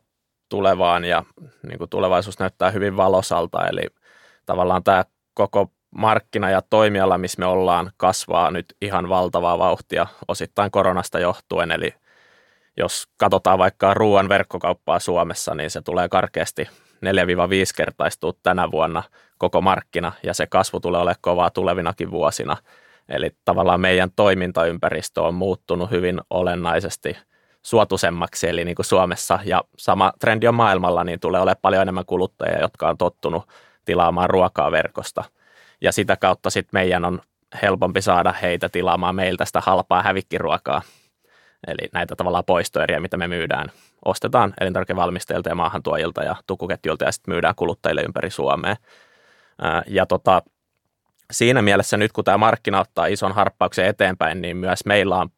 tulevaan 0.50 1.05
ja 1.05 1.24
niin 1.63 1.77
kuin 1.77 1.89
tulevaisuus 1.89 2.39
näyttää 2.39 2.72
hyvin 2.72 2.98
valosalta. 2.98 3.67
Eli 3.67 3.88
tavallaan 4.46 4.84
tämä 4.84 5.05
koko 5.34 5.72
markkina 5.95 6.50
ja 6.50 6.62
toimiala, 6.69 7.17
missä 7.17 7.39
me 7.39 7.45
ollaan, 7.45 7.91
kasvaa 7.97 8.51
nyt 8.51 8.65
ihan 8.81 9.09
valtavaa 9.09 9.59
vauhtia 9.59 10.07
osittain 10.27 10.71
koronasta 10.71 11.19
johtuen. 11.19 11.71
Eli 11.71 11.93
jos 12.77 13.07
katsotaan 13.17 13.59
vaikka 13.59 13.93
ruoan 13.93 14.29
verkkokauppaa 14.29 15.00
Suomessa, 15.00 15.55
niin 15.55 15.69
se 15.69 15.81
tulee 15.81 16.09
karkeasti 16.09 16.63
4-5 16.63 16.67
kertaistua 17.75 18.33
tänä 18.43 18.71
vuonna 18.71 19.03
koko 19.38 19.62
markkina 19.62 20.12
ja 20.23 20.33
se 20.33 20.47
kasvu 20.47 20.79
tulee 20.79 21.01
olemaan 21.01 21.15
kovaa 21.21 21.50
tulevinakin 21.50 22.12
vuosina. 22.12 22.57
Eli 23.09 23.31
tavallaan 23.45 23.81
meidän 23.81 24.09
toimintaympäristö 24.15 25.21
on 25.21 25.33
muuttunut 25.33 25.91
hyvin 25.91 26.21
olennaisesti 26.29 27.17
suotuisemmaksi, 27.62 28.50
eli 28.50 28.65
niin 28.65 28.75
kuin 28.75 28.85
Suomessa 28.85 29.39
ja 29.45 29.63
sama 29.77 30.13
trendi 30.19 30.47
on 30.47 30.55
maailmalla, 30.55 31.03
niin 31.03 31.19
tulee 31.19 31.41
olemaan 31.41 31.62
paljon 31.62 31.81
enemmän 31.81 32.05
kuluttajia, 32.05 32.62
jotka 32.62 32.89
on 32.89 32.97
tottunut 32.97 33.43
tilaamaan 33.85 34.29
ruokaa 34.29 34.71
verkosta. 34.71 35.23
Ja 35.83 35.91
sitä 35.91 36.15
kautta 36.15 36.49
sitten 36.49 36.79
meidän 36.79 37.05
on 37.05 37.21
helpompi 37.61 38.01
saada 38.01 38.31
heitä 38.31 38.69
tilaamaan 38.69 39.15
meiltä 39.15 39.45
sitä 39.45 39.61
halpaa 39.61 40.03
hävikkiruokaa. 40.03 40.81
Eli 41.67 41.89
näitä 41.93 42.15
tavallaan 42.15 42.45
poistoeriä, 42.45 42.99
mitä 42.99 43.17
me 43.17 43.27
myydään, 43.27 43.71
ostetaan 44.05 44.53
elintarvikevalmistajilta 44.61 45.49
ja 45.49 45.55
maahantuojilta 45.55 46.23
ja 46.23 46.35
tukuketjulta 46.47 47.05
ja 47.05 47.11
sitten 47.11 47.33
myydään 47.33 47.55
kuluttajille 47.55 48.01
ympäri 48.01 48.29
Suomea. 48.29 48.75
Ja 49.87 50.05
tota, 50.05 50.41
siinä 51.31 51.61
mielessä 51.61 51.97
nyt, 51.97 52.11
kun 52.11 52.23
tämä 52.23 52.37
markkina 52.37 52.79
ottaa 52.79 53.05
ison 53.05 53.31
harppauksen 53.31 53.85
eteenpäin, 53.85 54.41
niin 54.41 54.57
myös 54.57 54.85
meillä 54.85 55.15
on 55.15 55.29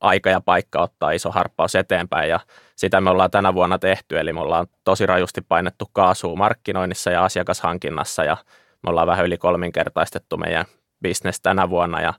aika 0.00 0.30
ja 0.30 0.40
paikka 0.40 0.82
ottaa 0.82 1.10
iso 1.10 1.30
harppaus 1.30 1.74
eteenpäin 1.74 2.30
ja 2.30 2.40
sitä 2.76 3.00
me 3.00 3.10
ollaan 3.10 3.30
tänä 3.30 3.54
vuonna 3.54 3.78
tehty, 3.78 4.18
eli 4.18 4.32
me 4.32 4.40
ollaan 4.40 4.66
tosi 4.84 5.06
rajusti 5.06 5.40
painettu 5.40 5.90
kaasua 5.92 6.36
markkinoinnissa 6.36 7.10
ja 7.10 7.24
asiakashankinnassa 7.24 8.24
ja 8.24 8.36
me 8.82 8.90
ollaan 8.90 9.06
vähän 9.06 9.26
yli 9.26 9.38
kolminkertaistettu 9.38 10.36
meidän 10.36 10.64
bisnes 11.02 11.40
tänä 11.40 11.70
vuonna 11.70 12.00
ja, 12.00 12.14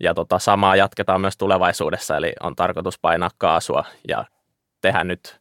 ja 0.00 0.14
tota, 0.14 0.38
samaa 0.38 0.76
jatketaan 0.76 1.20
myös 1.20 1.36
tulevaisuudessa, 1.36 2.16
eli 2.16 2.32
on 2.42 2.56
tarkoitus 2.56 2.98
painaa 2.98 3.30
kaasua 3.38 3.84
ja 4.08 4.24
tehdä 4.80 5.04
nyt 5.04 5.40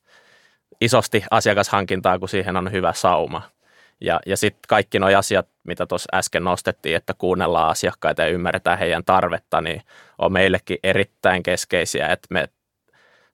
isosti 0.82 1.24
asiakashankintaa, 1.32 2.20
kun 2.20 2.30
siihen 2.30 2.58
on 2.58 2.72
hyvä 2.72 2.94
sauma. 2.94 3.42
Ja, 4.02 4.20
ja 4.26 4.38
sitten 4.38 4.68
kaikki 4.68 5.00
nuo 5.00 5.18
asiat, 5.18 5.48
mitä 5.64 5.86
tuossa 5.86 6.18
äsken 6.18 6.44
nostettiin, 6.44 6.96
että 6.96 7.14
kuunnellaan 7.18 7.70
asiakkaita 7.70 8.22
ja 8.22 8.28
ymmärretään 8.28 8.80
heidän 8.80 9.04
tarvetta, 9.06 9.62
niin 9.62 9.82
on 10.18 10.34
meillekin 10.34 10.78
erittäin 10.84 11.44
keskeisiä, 11.44 12.08
että 12.08 12.28
me 12.30 12.50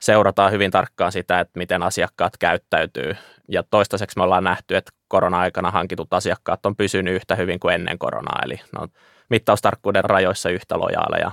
seurataan 0.02 0.52
hyvin 0.52 0.72
tarkkaan 0.72 1.12
sitä, 1.12 1.40
että 1.40 1.58
miten 1.58 1.84
asiakkaat 1.84 2.38
käyttäytyy. 2.38 3.16
Ja 3.48 3.64
toistaiseksi 3.70 4.18
me 4.18 4.24
ollaan 4.24 4.44
nähty, 4.44 4.76
että 4.76 4.92
korona-aikana 5.08 5.72
hankitut 5.72 6.14
asiakkaat 6.14 6.66
on 6.66 6.76
pysynyt 6.76 7.16
yhtä 7.16 7.36
hyvin 7.36 7.60
kuin 7.60 7.76
ennen 7.76 8.00
koronaa, 8.00 8.42
eli 8.46 8.56
ne 8.56 8.80
on 8.82 8.90
mittaustarkkuuden 9.30 10.04
rajoissa 10.04 10.50
yhtä 10.50 10.80
lojaaleja. 10.80 11.32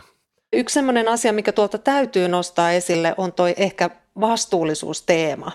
Yksi 0.52 0.74
sellainen 0.74 1.08
asia, 1.08 1.32
mikä 1.32 1.52
tuolta 1.52 1.78
täytyy 1.78 2.28
nostaa 2.28 2.72
esille, 2.72 3.14
on 3.16 3.32
toi 3.32 3.54
ehkä 3.56 3.90
vastuullisuusteema 4.20 5.52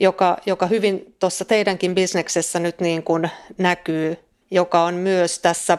joka, 0.00 0.36
joka 0.46 0.66
hyvin 0.66 1.16
tuossa 1.18 1.44
teidänkin 1.44 1.94
bisneksessä 1.94 2.58
nyt 2.58 2.80
niin 2.80 3.02
kuin 3.02 3.30
näkyy, 3.58 4.16
joka 4.50 4.82
on 4.82 4.94
myös 4.94 5.38
tässä 5.38 5.78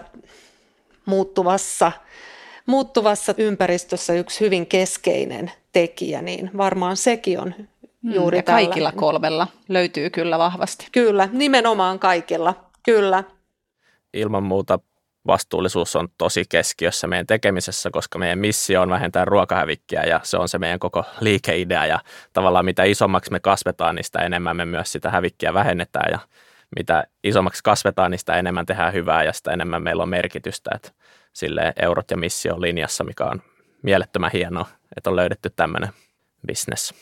muuttuvassa, 1.05 1.91
muuttuvassa 2.65 3.33
ympäristössä 3.37 4.13
yksi 4.13 4.39
hyvin 4.39 4.67
keskeinen 4.67 5.51
tekijä, 5.71 6.21
niin 6.21 6.51
varmaan 6.57 6.97
sekin 6.97 7.39
on 7.39 7.53
mm, 8.01 8.13
juuri 8.13 8.37
ja 8.37 8.43
kaikilla 8.43 8.73
tällainen. 8.73 8.99
kolmella 8.99 9.47
löytyy 9.69 10.09
kyllä 10.09 10.39
vahvasti. 10.39 10.87
Kyllä, 10.91 11.29
nimenomaan 11.31 11.99
kaikilla, 11.99 12.53
kyllä. 12.83 13.23
Ilman 14.13 14.43
muuta 14.43 14.79
vastuullisuus 15.27 15.95
on 15.95 16.07
tosi 16.17 16.43
keskiössä 16.49 17.07
meidän 17.07 17.27
tekemisessä, 17.27 17.89
koska 17.91 18.19
meidän 18.19 18.39
missio 18.39 18.81
on 18.81 18.89
vähentää 18.89 19.25
ruokahävikkiä 19.25 20.03
ja 20.03 20.19
se 20.23 20.37
on 20.37 20.49
se 20.49 20.59
meidän 20.59 20.79
koko 20.79 21.03
liikeidea 21.19 21.85
ja 21.85 21.99
tavallaan 22.33 22.65
mitä 22.65 22.83
isommaksi 22.83 23.31
me 23.31 23.39
kasvetaan, 23.39 23.95
niin 23.95 24.03
sitä 24.03 24.19
enemmän 24.19 24.55
me 24.55 24.65
myös 24.65 24.91
sitä 24.91 25.09
hävikkiä 25.09 25.53
vähennetään 25.53 26.11
ja 26.11 26.19
mitä 26.75 27.03
isommaksi 27.23 27.63
kasvetaan, 27.63 28.11
niin 28.11 28.19
sitä 28.19 28.35
enemmän 28.35 28.65
tehdään 28.65 28.93
hyvää 28.93 29.23
ja 29.23 29.33
sitä 29.33 29.51
enemmän 29.51 29.83
meillä 29.83 30.03
on 30.03 30.09
merkitystä, 30.09 30.71
että 30.75 30.91
sille 31.33 31.73
eurot 31.81 32.11
ja 32.11 32.17
missio 32.17 32.53
on 32.53 32.61
linjassa, 32.61 33.03
mikä 33.03 33.25
on 33.25 33.41
mielettömän 33.81 34.31
hienoa, 34.33 34.67
että 34.97 35.09
on 35.09 35.15
löydetty 35.15 35.49
tämmöinen 35.49 35.89
business. 36.47 36.93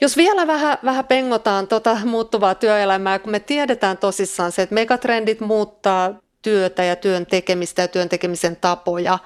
Jos 0.00 0.16
vielä 0.16 0.46
vähän, 0.46 0.78
vähän 0.84 1.06
pengotaan 1.06 1.68
tuota 1.68 1.98
muuttuvaa 2.04 2.54
työelämää, 2.54 3.18
kun 3.18 3.30
me 3.30 3.40
tiedetään 3.40 3.98
tosissaan 3.98 4.52
se, 4.52 4.62
että 4.62 4.74
megatrendit 4.74 5.40
muuttaa 5.40 6.20
työtä 6.42 6.84
ja 6.84 6.96
työn 6.96 7.26
tekemistä 7.26 7.82
ja 7.82 7.88
työn 7.88 8.08
tekemisen 8.08 8.56
tapoja, 8.56 9.18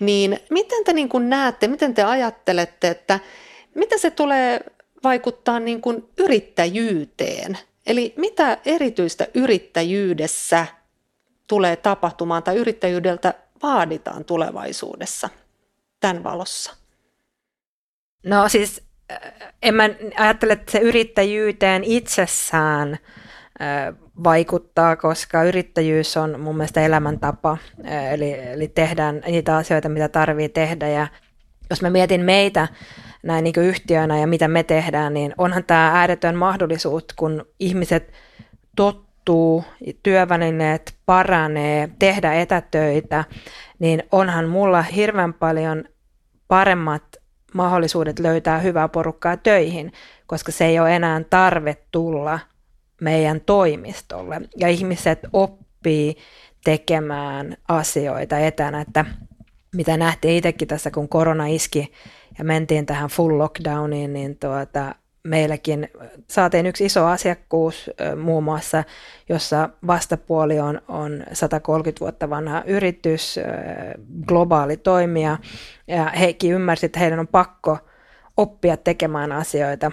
niin 0.00 0.40
miten 0.50 0.84
te 0.84 0.92
niin 0.92 1.08
kuin 1.08 1.30
näette, 1.30 1.68
miten 1.68 1.94
te 1.94 2.02
ajattelette, 2.02 2.88
että 2.88 3.20
mitä 3.74 3.98
se 3.98 4.10
tulee 4.10 4.60
vaikuttaa 5.04 5.60
niin 5.60 5.80
kuin 5.80 6.08
yrittäjyyteen? 6.18 7.58
Eli 7.86 8.14
mitä 8.16 8.58
erityistä 8.64 9.26
yrittäjyydessä 9.34 10.66
tulee 11.46 11.76
tapahtumaan 11.76 12.42
tai 12.42 12.56
yrittäjyydeltä 12.56 13.34
vaaditaan 13.62 14.24
tulevaisuudessa 14.24 15.28
tämän 16.00 16.24
valossa? 16.24 16.76
No 18.26 18.48
siis 18.48 18.82
en 19.62 19.74
mä 19.74 19.90
ajattele, 20.16 20.52
että 20.52 20.72
se 20.72 20.78
yrittäjyyteen 20.78 21.84
itsessään 21.84 22.98
vaikuttaa, 24.24 24.96
koska 24.96 25.42
yrittäjyys 25.42 26.16
on 26.16 26.40
mun 26.40 26.56
mielestä 26.56 26.80
elämäntapa, 26.80 27.58
eli, 28.12 28.32
eli 28.32 28.68
tehdään 28.68 29.22
niitä 29.26 29.56
asioita, 29.56 29.88
mitä 29.88 30.08
tarvii 30.08 30.48
tehdä 30.48 30.88
ja 30.88 31.06
jos 31.72 31.82
mä 31.82 31.90
mietin 31.90 32.20
meitä 32.20 32.68
näin 33.22 33.44
niin 33.44 33.54
yhtiönä 33.56 34.18
ja 34.18 34.26
mitä 34.26 34.48
me 34.48 34.62
tehdään, 34.62 35.14
niin 35.14 35.34
onhan 35.38 35.64
tämä 35.64 36.00
ääretön 36.00 36.36
mahdollisuus, 36.36 37.04
kun 37.16 37.46
ihmiset 37.60 38.12
tottuu, 38.76 39.64
työvälineet 40.02 40.94
paranee, 41.06 41.88
tehdä 41.98 42.34
etätöitä, 42.34 43.24
niin 43.78 44.02
onhan 44.12 44.48
mulla 44.48 44.82
hirveän 44.82 45.34
paljon 45.34 45.84
paremmat 46.48 47.02
mahdollisuudet 47.54 48.18
löytää 48.18 48.58
hyvää 48.58 48.88
porukkaa 48.88 49.36
töihin, 49.36 49.92
koska 50.26 50.52
se 50.52 50.66
ei 50.66 50.80
ole 50.80 50.96
enää 50.96 51.20
tarve 51.30 51.76
tulla 51.90 52.38
meidän 53.00 53.40
toimistolle. 53.40 54.40
Ja 54.56 54.68
ihmiset 54.68 55.18
oppii 55.32 56.16
tekemään 56.64 57.56
asioita 57.68 58.38
etänä, 58.38 58.80
että 58.80 59.04
mitä 59.76 59.96
nähtiin 59.96 60.36
itsekin 60.36 60.68
tässä, 60.68 60.90
kun 60.90 61.08
korona 61.08 61.46
iski 61.46 61.92
ja 62.38 62.44
mentiin 62.44 62.86
tähän 62.86 63.10
full 63.10 63.38
lockdowniin, 63.38 64.12
niin 64.12 64.38
tuota, 64.38 64.94
meilläkin 65.24 65.88
saatiin 66.28 66.66
yksi 66.66 66.84
iso 66.84 67.06
asiakkuus 67.06 67.90
muun 68.22 68.44
muassa, 68.44 68.84
jossa 69.28 69.68
vastapuoli 69.86 70.60
on, 70.60 70.80
on 70.88 71.24
130 71.32 72.00
vuotta 72.00 72.30
vanha 72.30 72.62
yritys, 72.66 73.40
globaali 74.26 74.76
toimija, 74.76 75.38
ja 75.88 76.04
hekin 76.04 76.52
ymmärsivät, 76.52 76.88
että 76.88 77.00
heidän 77.00 77.18
on 77.18 77.28
pakko 77.28 77.78
oppia 78.36 78.76
tekemään 78.76 79.32
asioita 79.32 79.92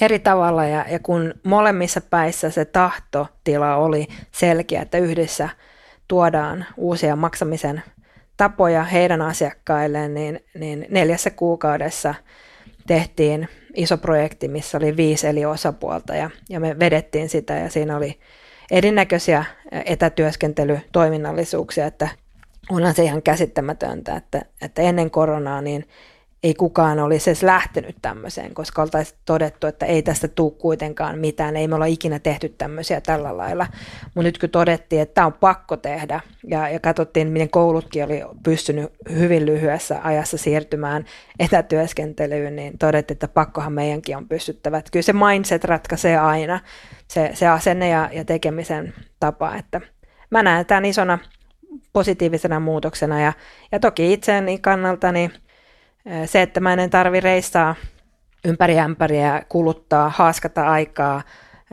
eri 0.00 0.18
tavalla, 0.18 0.64
ja, 0.64 0.84
ja 0.90 0.98
kun 0.98 1.34
molemmissa 1.44 2.00
päissä 2.00 2.50
se 2.50 2.64
tahtotila 2.64 3.76
oli 3.76 4.06
selkeä, 4.30 4.82
että 4.82 4.98
yhdessä 4.98 5.48
tuodaan 6.08 6.66
uusia 6.76 7.16
maksamisen 7.16 7.82
tapoja 8.36 8.84
heidän 8.84 9.22
asiakkailleen, 9.22 10.14
niin, 10.14 10.44
niin 10.54 10.86
neljässä 10.90 11.30
kuukaudessa 11.30 12.14
tehtiin 12.86 13.48
iso 13.74 13.98
projekti, 13.98 14.48
missä 14.48 14.78
oli 14.78 14.96
viisi 14.96 15.26
eli 15.26 15.44
osapuolta 15.44 16.14
ja, 16.14 16.30
ja 16.48 16.60
me 16.60 16.78
vedettiin 16.78 17.28
sitä 17.28 17.54
ja 17.54 17.70
siinä 17.70 17.96
oli 17.96 18.18
erinäköisiä 18.70 19.44
etätyöskentelytoiminnallisuuksia, 19.84 21.86
että 21.86 22.08
onhan 22.70 22.94
se 22.94 23.02
ihan 23.02 23.22
käsittämätöntä, 23.22 24.16
että, 24.16 24.42
että 24.62 24.82
ennen 24.82 25.10
koronaa 25.10 25.60
niin 25.60 25.88
ei 26.42 26.54
kukaan 26.54 26.98
olisi 26.98 27.30
edes 27.30 27.42
lähtenyt 27.42 27.96
tämmöiseen, 28.02 28.54
koska 28.54 28.82
oltaisiin 28.82 29.18
todettu, 29.24 29.66
että 29.66 29.86
ei 29.86 30.02
tästä 30.02 30.28
tule 30.28 30.52
kuitenkaan 30.52 31.18
mitään, 31.18 31.56
ei 31.56 31.68
me 31.68 31.74
olla 31.74 31.86
ikinä 31.86 32.18
tehty 32.18 32.48
tämmöisiä 32.48 33.00
tällä 33.00 33.36
lailla. 33.36 33.66
Mutta 34.04 34.22
nyt 34.22 34.38
kun 34.38 34.50
todettiin, 34.50 35.02
että 35.02 35.14
tämä 35.14 35.26
on 35.26 35.32
pakko 35.32 35.76
tehdä, 35.76 36.20
ja, 36.46 36.68
ja 36.68 36.80
katsottiin, 36.80 37.28
miten 37.28 37.50
koulutkin 37.50 38.04
oli 38.04 38.22
pystynyt 38.42 38.92
hyvin 39.10 39.46
lyhyessä 39.46 40.00
ajassa 40.02 40.38
siirtymään 40.38 41.04
etätyöskentelyyn, 41.38 42.56
niin 42.56 42.78
todettiin, 42.78 43.16
että 43.16 43.28
pakkohan 43.28 43.72
meidänkin 43.72 44.16
on 44.16 44.28
pystyttävä. 44.28 44.78
Että 44.78 44.90
kyllä 44.90 45.02
se 45.02 45.12
mindset 45.12 45.64
ratkaisee 45.64 46.18
aina, 46.18 46.60
se, 47.08 47.30
se 47.34 47.48
asenne 47.48 47.88
ja, 47.88 48.10
ja 48.12 48.24
tekemisen 48.24 48.94
tapa, 49.20 49.54
että 49.56 49.80
mä 50.30 50.42
näen 50.42 50.66
tämän 50.66 50.84
isona 50.84 51.18
positiivisena 51.92 52.60
muutoksena, 52.60 53.20
ja, 53.20 53.32
ja 53.72 53.80
toki 53.80 54.12
itseäni 54.12 54.58
kannalta, 54.58 55.12
niin 55.12 55.32
se, 56.26 56.42
että 56.42 56.60
mä 56.60 56.72
en 56.72 56.90
tarvi 56.90 57.20
reissaa 57.20 57.74
ympäri 58.44 58.78
ämpäriä, 58.78 59.42
kuluttaa, 59.48 60.08
haaskata 60.08 60.70
aikaa 60.70 61.22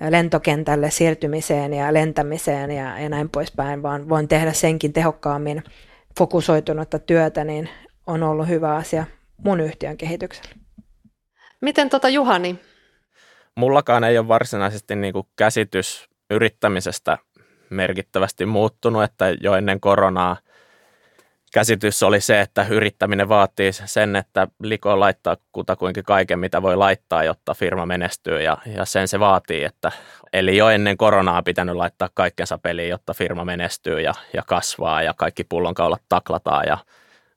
lentokentälle 0.09 0.91
siirtymiseen 0.91 1.73
ja 1.73 1.93
lentämiseen 1.93 2.71
ja, 2.71 2.99
ja 2.99 3.09
näin 3.09 3.29
poispäin, 3.29 3.83
vaan 3.83 4.09
voin 4.09 4.27
tehdä 4.27 4.53
senkin 4.53 4.93
tehokkaammin 4.93 5.63
fokusoitunutta 6.17 6.99
työtä, 6.99 7.43
niin 7.43 7.69
on 8.07 8.23
ollut 8.23 8.47
hyvä 8.47 8.75
asia 8.75 9.05
mun 9.37 9.59
yhtiön 9.59 9.97
kehityksellä. 9.97 10.51
Miten 11.61 11.89
tota 11.89 12.09
Juhani? 12.09 12.59
Mullakaan 13.55 14.03
ei 14.03 14.17
ole 14.17 14.27
varsinaisesti 14.27 14.95
niin 14.95 15.13
kuin 15.13 15.27
käsitys 15.35 16.09
yrittämisestä 16.29 17.17
merkittävästi 17.69 18.45
muuttunut, 18.45 19.03
että 19.03 19.25
jo 19.41 19.55
ennen 19.55 19.79
koronaa– 19.79 20.37
käsitys 21.53 22.03
oli 22.03 22.21
se, 22.21 22.41
että 22.41 22.65
yrittäminen 22.69 23.29
vaatii 23.29 23.73
sen, 23.73 24.15
että 24.15 24.47
liko 24.63 24.99
laittaa 24.99 25.37
kutakuinkin 25.51 26.03
kaiken, 26.03 26.39
mitä 26.39 26.61
voi 26.61 26.75
laittaa, 26.75 27.23
jotta 27.23 27.53
firma 27.53 27.85
menestyy 27.85 28.41
ja, 28.41 28.57
ja 28.65 28.85
sen 28.85 29.07
se 29.07 29.19
vaatii, 29.19 29.63
että 29.63 29.91
eli 30.33 30.57
jo 30.57 30.69
ennen 30.69 30.97
koronaa 30.97 31.43
pitänyt 31.43 31.75
laittaa 31.75 32.09
kaikkensa 32.13 32.57
peliin, 32.57 32.89
jotta 32.89 33.13
firma 33.13 33.45
menestyy 33.45 34.01
ja, 34.01 34.13
ja 34.33 34.43
kasvaa 34.47 35.03
ja 35.03 35.13
kaikki 35.13 35.43
pullonkaulat 35.43 36.01
taklataan 36.09 36.67
ja 36.67 36.77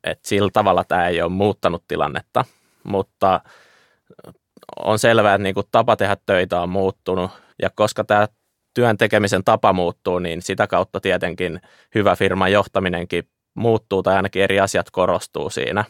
et 0.04 0.24
sillä 0.24 0.50
tavalla 0.52 0.84
tämä 0.84 1.08
ei 1.08 1.22
ole 1.22 1.32
muuttanut 1.32 1.84
tilannetta, 1.88 2.44
mutta 2.84 3.40
on 4.76 4.98
selvää, 4.98 5.34
että 5.34 5.42
niinku 5.42 5.62
tapa 5.62 5.96
tehdä 5.96 6.16
töitä 6.26 6.60
on 6.60 6.68
muuttunut 6.68 7.30
ja 7.62 7.70
koska 7.74 8.04
tämä 8.04 8.28
työn 8.74 8.96
tekemisen 8.96 9.44
tapa 9.44 9.72
muuttuu, 9.72 10.18
niin 10.18 10.42
sitä 10.42 10.66
kautta 10.66 11.00
tietenkin 11.00 11.60
hyvä 11.94 12.16
firman 12.16 12.52
johtaminenkin 12.52 13.28
muuttuu 13.54 14.02
tai 14.02 14.16
ainakin 14.16 14.42
eri 14.42 14.60
asiat 14.60 14.90
korostuu 14.90 15.50
siinä. 15.50 15.84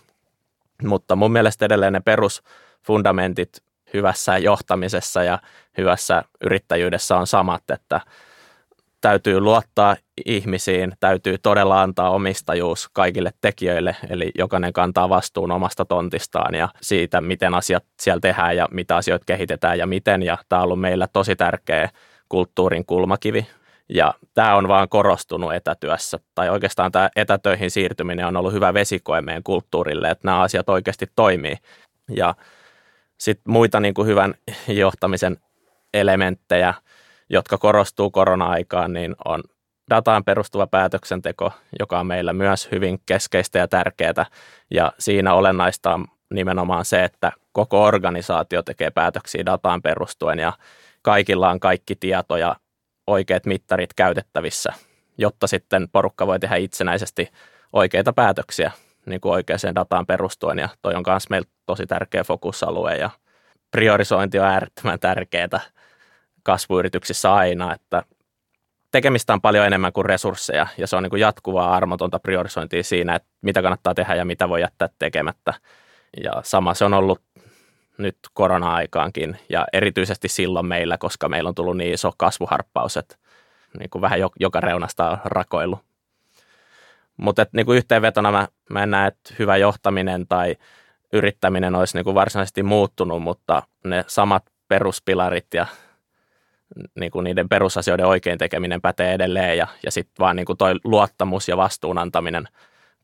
Mutta 0.83 1.17
mun 1.17 1.33
mielestä 1.33 1.65
edelleen 1.65 1.93
ne 1.93 2.01
perusfundamentit 2.01 3.63
hyvässä 3.95 4.39
johtamisessa 4.39 5.23
ja 5.23 5.39
hyvässä 5.79 6.23
yrittäjyydessä 6.41 7.17
on 7.17 7.27
samat, 7.27 7.71
että 7.71 8.01
täytyy 9.01 9.41
luottaa 9.41 9.97
ihmisiin, 10.27 10.93
täytyy 11.01 11.39
todella 11.39 11.83
antaa 11.83 12.11
omistajuus 12.11 12.89
kaikille 12.93 13.31
tekijöille, 13.41 13.97
eli 14.11 14.31
jokainen 14.39 14.73
kantaa 14.73 15.09
vastuun 15.09 15.51
omasta 15.51 15.85
tontistaan 15.85 16.55
ja 16.55 16.69
siitä, 16.81 17.21
miten 17.21 17.55
asiat 17.55 17.85
siellä 18.01 18.21
tehdään 18.21 18.57
ja 18.57 18.69
mitä 18.71 18.97
asioita 18.97 19.25
kehitetään 19.25 19.79
ja 19.79 19.87
miten, 19.87 20.23
ja 20.23 20.39
tämä 20.49 20.61
on 20.61 20.65
ollut 20.65 20.81
meillä 20.81 21.09
tosi 21.13 21.37
tärkeä 21.37 21.89
kulttuurin 22.29 22.87
kulmakivi 22.87 23.47
ja 23.95 24.15
tämä 24.35 24.57
on 24.57 24.69
vaan 24.69 24.89
korostunut 24.89 25.55
etätyössä, 25.55 26.19
tai 26.35 26.51
oikeastaan 26.51 26.93
tämä 26.93 27.11
etätöihin 27.17 27.71
siirtyminen 27.71 28.27
on 28.27 28.37
ollut 28.37 28.53
hyvä 28.53 28.75
vesikoe 28.75 29.21
meidän 29.21 29.43
kulttuurille, 29.43 30.11
että 30.11 30.29
nämä 30.29 30.41
asiat 30.41 30.69
oikeasti 30.69 31.07
toimii. 31.17 31.57
Ja 32.11 32.35
sitten 33.19 33.53
muita 33.53 33.81
niin 33.81 33.95
kuin 33.95 34.09
hyvän 34.09 34.35
johtamisen 34.69 35.37
elementtejä, 35.95 36.75
jotka 37.31 37.59
korostuu 37.59 38.11
korona-aikaan, 38.11 38.93
niin 38.93 39.15
on 39.25 39.43
dataan 39.91 40.25
perustuva 40.25 40.67
päätöksenteko, 40.67 41.53
joka 41.79 42.01
on 42.01 42.07
meillä 42.07 42.33
myös 42.33 42.69
hyvin 42.73 43.01
keskeistä 43.07 43.59
ja 43.59 43.69
tärkeää. 43.69 44.27
Ja 44.71 44.93
siinä 44.99 45.35
olennaista 45.35 45.95
on 45.95 46.07
nimenomaan 46.35 46.85
se, 46.85 47.05
että 47.05 47.33
koko 47.53 47.85
organisaatio 47.85 48.63
tekee 48.63 48.91
päätöksiä 48.91 49.47
dataan 49.47 49.83
perustuen 49.83 50.39
ja 50.39 50.53
kaikilla 51.03 51.51
on 51.51 51.61
kaikki 51.61 51.97
tieto 51.97 52.37
ja 52.37 52.57
oikeat 53.13 53.47
mittarit 53.47 53.95
käytettävissä, 53.95 54.73
jotta 55.19 55.47
sitten 55.47 55.89
porukka 55.93 56.27
voi 56.27 56.41
tehdä 56.41 56.57
itsenäisesti 56.57 57.29
oikeita 57.73 58.13
päätöksiä 58.13 58.71
niin 59.07 59.21
kuin 59.21 59.33
oikeaan 59.33 59.75
dataan 59.75 60.07
perustuen. 60.07 60.59
Ja 60.59 60.69
toi 60.83 60.95
on 60.95 61.05
myös 61.07 61.31
meillä 61.31 61.49
tosi 61.67 61.87
tärkeä 61.87 62.25
fokusalue 62.25 62.97
ja 62.97 63.11
priorisointi 63.71 64.39
on 64.39 64.47
äärettömän 64.47 65.01
tärkeää 65.01 65.61
kasvuyrityksissä 66.43 67.35
aina, 67.35 67.75
että 67.75 68.03
tekemistä 68.91 69.33
on 69.33 69.41
paljon 69.41 69.67
enemmän 69.67 69.93
kuin 69.93 70.05
resursseja 70.05 70.67
ja 70.79 70.87
se 70.87 70.97
on 70.97 71.03
niin 71.03 71.11
kuin 71.11 71.21
jatkuvaa 71.21 71.75
armotonta 71.75 72.19
priorisointia 72.19 72.83
siinä, 72.83 73.15
että 73.15 73.29
mitä 73.43 73.63
kannattaa 73.63 73.95
tehdä 73.95 74.15
ja 74.15 74.25
mitä 74.25 74.49
voi 74.49 74.61
jättää 74.61 74.89
tekemättä. 74.99 75.55
Ja 76.25 76.33
sama 76.45 76.75
se 76.75 76.85
on 76.85 76.95
ollut 76.95 77.23
nyt 77.99 78.19
korona-aikaankin 78.33 79.37
ja 79.49 79.67
erityisesti 79.73 80.29
silloin 80.29 80.67
meillä, 80.67 80.99
koska 80.99 81.29
meillä 81.29 81.49
on 81.49 81.55
tullut 81.55 81.77
niin 81.77 81.95
iso 81.95 82.13
kasvuharppaus, 82.17 82.97
että 82.97 83.17
niin 83.79 83.91
kuin 83.91 84.03
vähän 84.03 84.19
joka 84.41 84.61
reunasta 84.61 85.11
on 85.11 85.19
rakoillut. 85.25 85.81
Mutta 87.17 87.47
niin 87.53 87.67
kuin 87.67 87.79
yhteenvetona 87.79 88.33
mä, 88.33 88.49
mä 88.71 88.83
en 88.83 88.91
näe, 88.91 89.09
että 89.09 89.35
hyvä 89.39 89.57
johtaminen 89.57 90.27
tai 90.27 90.57
yrittäminen 91.13 91.75
olisi 91.75 91.97
niin 91.97 92.05
kuin 92.05 92.15
varsinaisesti 92.15 92.63
muuttunut, 92.63 93.23
mutta 93.23 93.63
ne 93.85 94.05
samat 94.07 94.45
peruspilarit 94.69 95.47
ja 95.55 95.67
niin 97.01 97.11
kuin 97.11 97.25
niiden 97.25 97.49
perusasioiden 97.49 98.07
oikein 98.07 98.39
tekeminen 98.39 98.81
pätee 98.81 99.13
edelleen 99.13 99.59
ja, 99.59 99.67
ja 99.85 99.91
sitten 99.91 100.15
vaan 100.19 100.37
niin 100.37 100.47
kuin 100.47 100.59
toi 100.59 100.75
luottamus 100.85 101.49
ja 101.49 101.57
vastuun 101.57 101.99
antaminen 101.99 102.49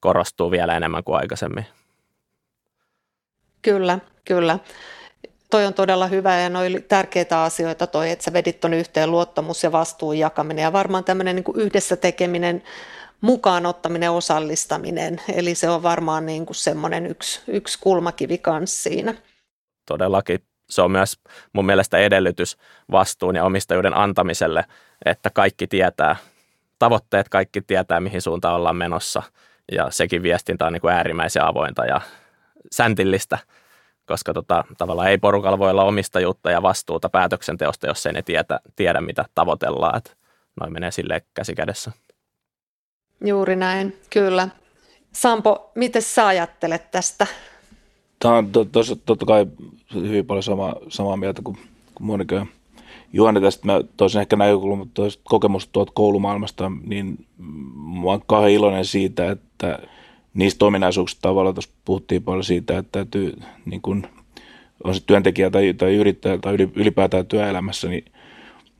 korostuu 0.01 0.51
vielä 0.51 0.77
enemmän 0.77 1.05
kuin 1.05 1.17
aikaisemmin. 1.17 1.67
Kyllä, 3.63 3.99
kyllä. 4.25 4.59
Toi 5.51 5.67
on 5.67 5.75
todella 5.75 6.07
hyvä 6.07 6.41
ja 6.41 6.59
oli 6.59 6.81
tärkeitä 6.81 7.43
asioita 7.43 7.87
toi, 7.87 8.11
että 8.11 8.25
sä 8.25 8.33
vedit 8.33 8.61
ton 8.61 8.75
yhteen 8.75 9.11
luottamus 9.11 9.65
ja 9.65 9.73
vastuun 9.73 10.19
jakaminen 10.19 10.63
ja 10.63 10.73
varmaan 10.73 11.05
tämmöinen 11.05 11.37
niin 11.37 11.45
yhdessä 11.55 11.97
tekeminen, 11.97 12.63
mukaan 13.21 13.67
ottaminen, 13.67 14.11
osallistaminen. 14.11 15.21
Eli 15.35 15.55
se 15.55 15.71
on 15.71 15.83
varmaan 15.83 16.27
niin 16.27 16.47
kuin 16.47 16.57
semmoinen 16.57 17.07
yksi, 17.07 17.41
yksi 17.47 17.79
kulmakivi 17.81 18.39
kanssa 18.39 18.83
siinä. 18.83 19.15
Todellakin. 19.87 20.41
Se 20.71 20.83
on 20.83 20.91
myös 20.91 21.19
mun 21.53 21.67
mielestä 21.67 21.99
edellytys 21.99 22.57
vastuun 22.91 23.37
ja 23.37 23.45
omistajuuden 23.45 23.97
antamiselle, 23.97 24.65
että 25.05 25.31
kaikki 25.31 25.67
tietää, 25.67 26.17
tavoitteet 26.79 27.29
kaikki 27.29 27.61
tietää, 27.61 28.01
mihin 28.01 28.23
suuntaan 28.23 28.55
ollaan 28.55 28.77
menossa. 28.77 29.23
Ja 29.73 29.91
sekin 29.91 30.23
viestintä 30.23 30.67
on 30.67 30.73
niin 30.73 30.81
kuin 30.81 30.95
äärimmäisen 30.95 31.45
avointa 31.45 31.85
ja 31.85 32.01
säntillistä, 32.73 33.39
koska 34.07 34.33
tota, 34.33 34.65
tavallaan 34.79 35.11
ei 35.11 35.19
porukalla 35.19 35.59
voi 35.59 35.71
olla 35.71 35.85
omistajuutta 35.85 36.51
ja 36.51 36.63
vastuuta 36.63 37.09
päätöksenteosta, 37.09 37.87
jos 37.87 38.07
ei 38.07 38.13
ne 38.13 38.23
tiedä, 38.23 38.61
tiedä 38.77 39.01
mitä 39.01 39.25
tavoitellaan. 39.35 39.97
Että 39.97 40.11
noin 40.61 40.73
menee 40.73 40.91
sille 40.91 41.23
käsi 41.35 41.55
kädessä. 41.55 41.93
Juuri 43.25 43.57
näin, 43.57 43.97
kyllä. 44.11 44.49
Sampo, 45.13 45.73
miten 45.75 46.03
sä 46.03 46.27
ajattelet 46.27 46.91
tästä? 46.91 47.27
Tämä 48.19 48.37
on 48.37 48.53
to, 48.53 48.65
tos, 48.65 49.01
totta 49.07 49.27
kai 49.27 49.47
hyvin 49.95 50.27
paljon 50.27 50.43
sama, 50.43 50.75
samaa 50.89 51.17
mieltä 51.17 51.43
kuin, 51.45 51.59
kuin 51.95 52.07
Monika 52.07 52.35
ja 52.35 52.47
Juhani 53.13 53.41
tästä. 53.41 53.67
Mä 53.67 53.81
toisin 53.97 54.21
ehkä 54.21 54.37
näkökulma 54.37 54.87
kokemusta 55.25 55.73
tuolta 55.73 55.93
koulumaailmasta, 55.95 56.73
niin 56.85 57.27
mä 58.03 58.05
oon 58.05 58.23
kauhean 58.27 58.53
iloinen 58.53 58.85
siitä, 58.85 59.31
että 59.31 59.79
niistä 60.39 60.65
ominaisuuksista 60.65 61.23
tavallaan 61.23 61.55
tuossa 61.55 61.71
puhuttiin 61.85 62.23
paljon 62.23 62.45
siitä, 62.45 62.79
että 62.79 62.93
täytyy 62.93 63.37
niin 63.65 63.83
kun, 63.83 64.07
on 64.85 64.95
se 64.95 65.03
työntekijä 65.07 65.51
tai, 65.51 65.75
tai 65.75 65.95
yrittäjä 65.95 66.39
tai 66.39 66.57
ylipäätään 66.75 67.27
työelämässä, 67.27 67.89
niin, 67.89 68.05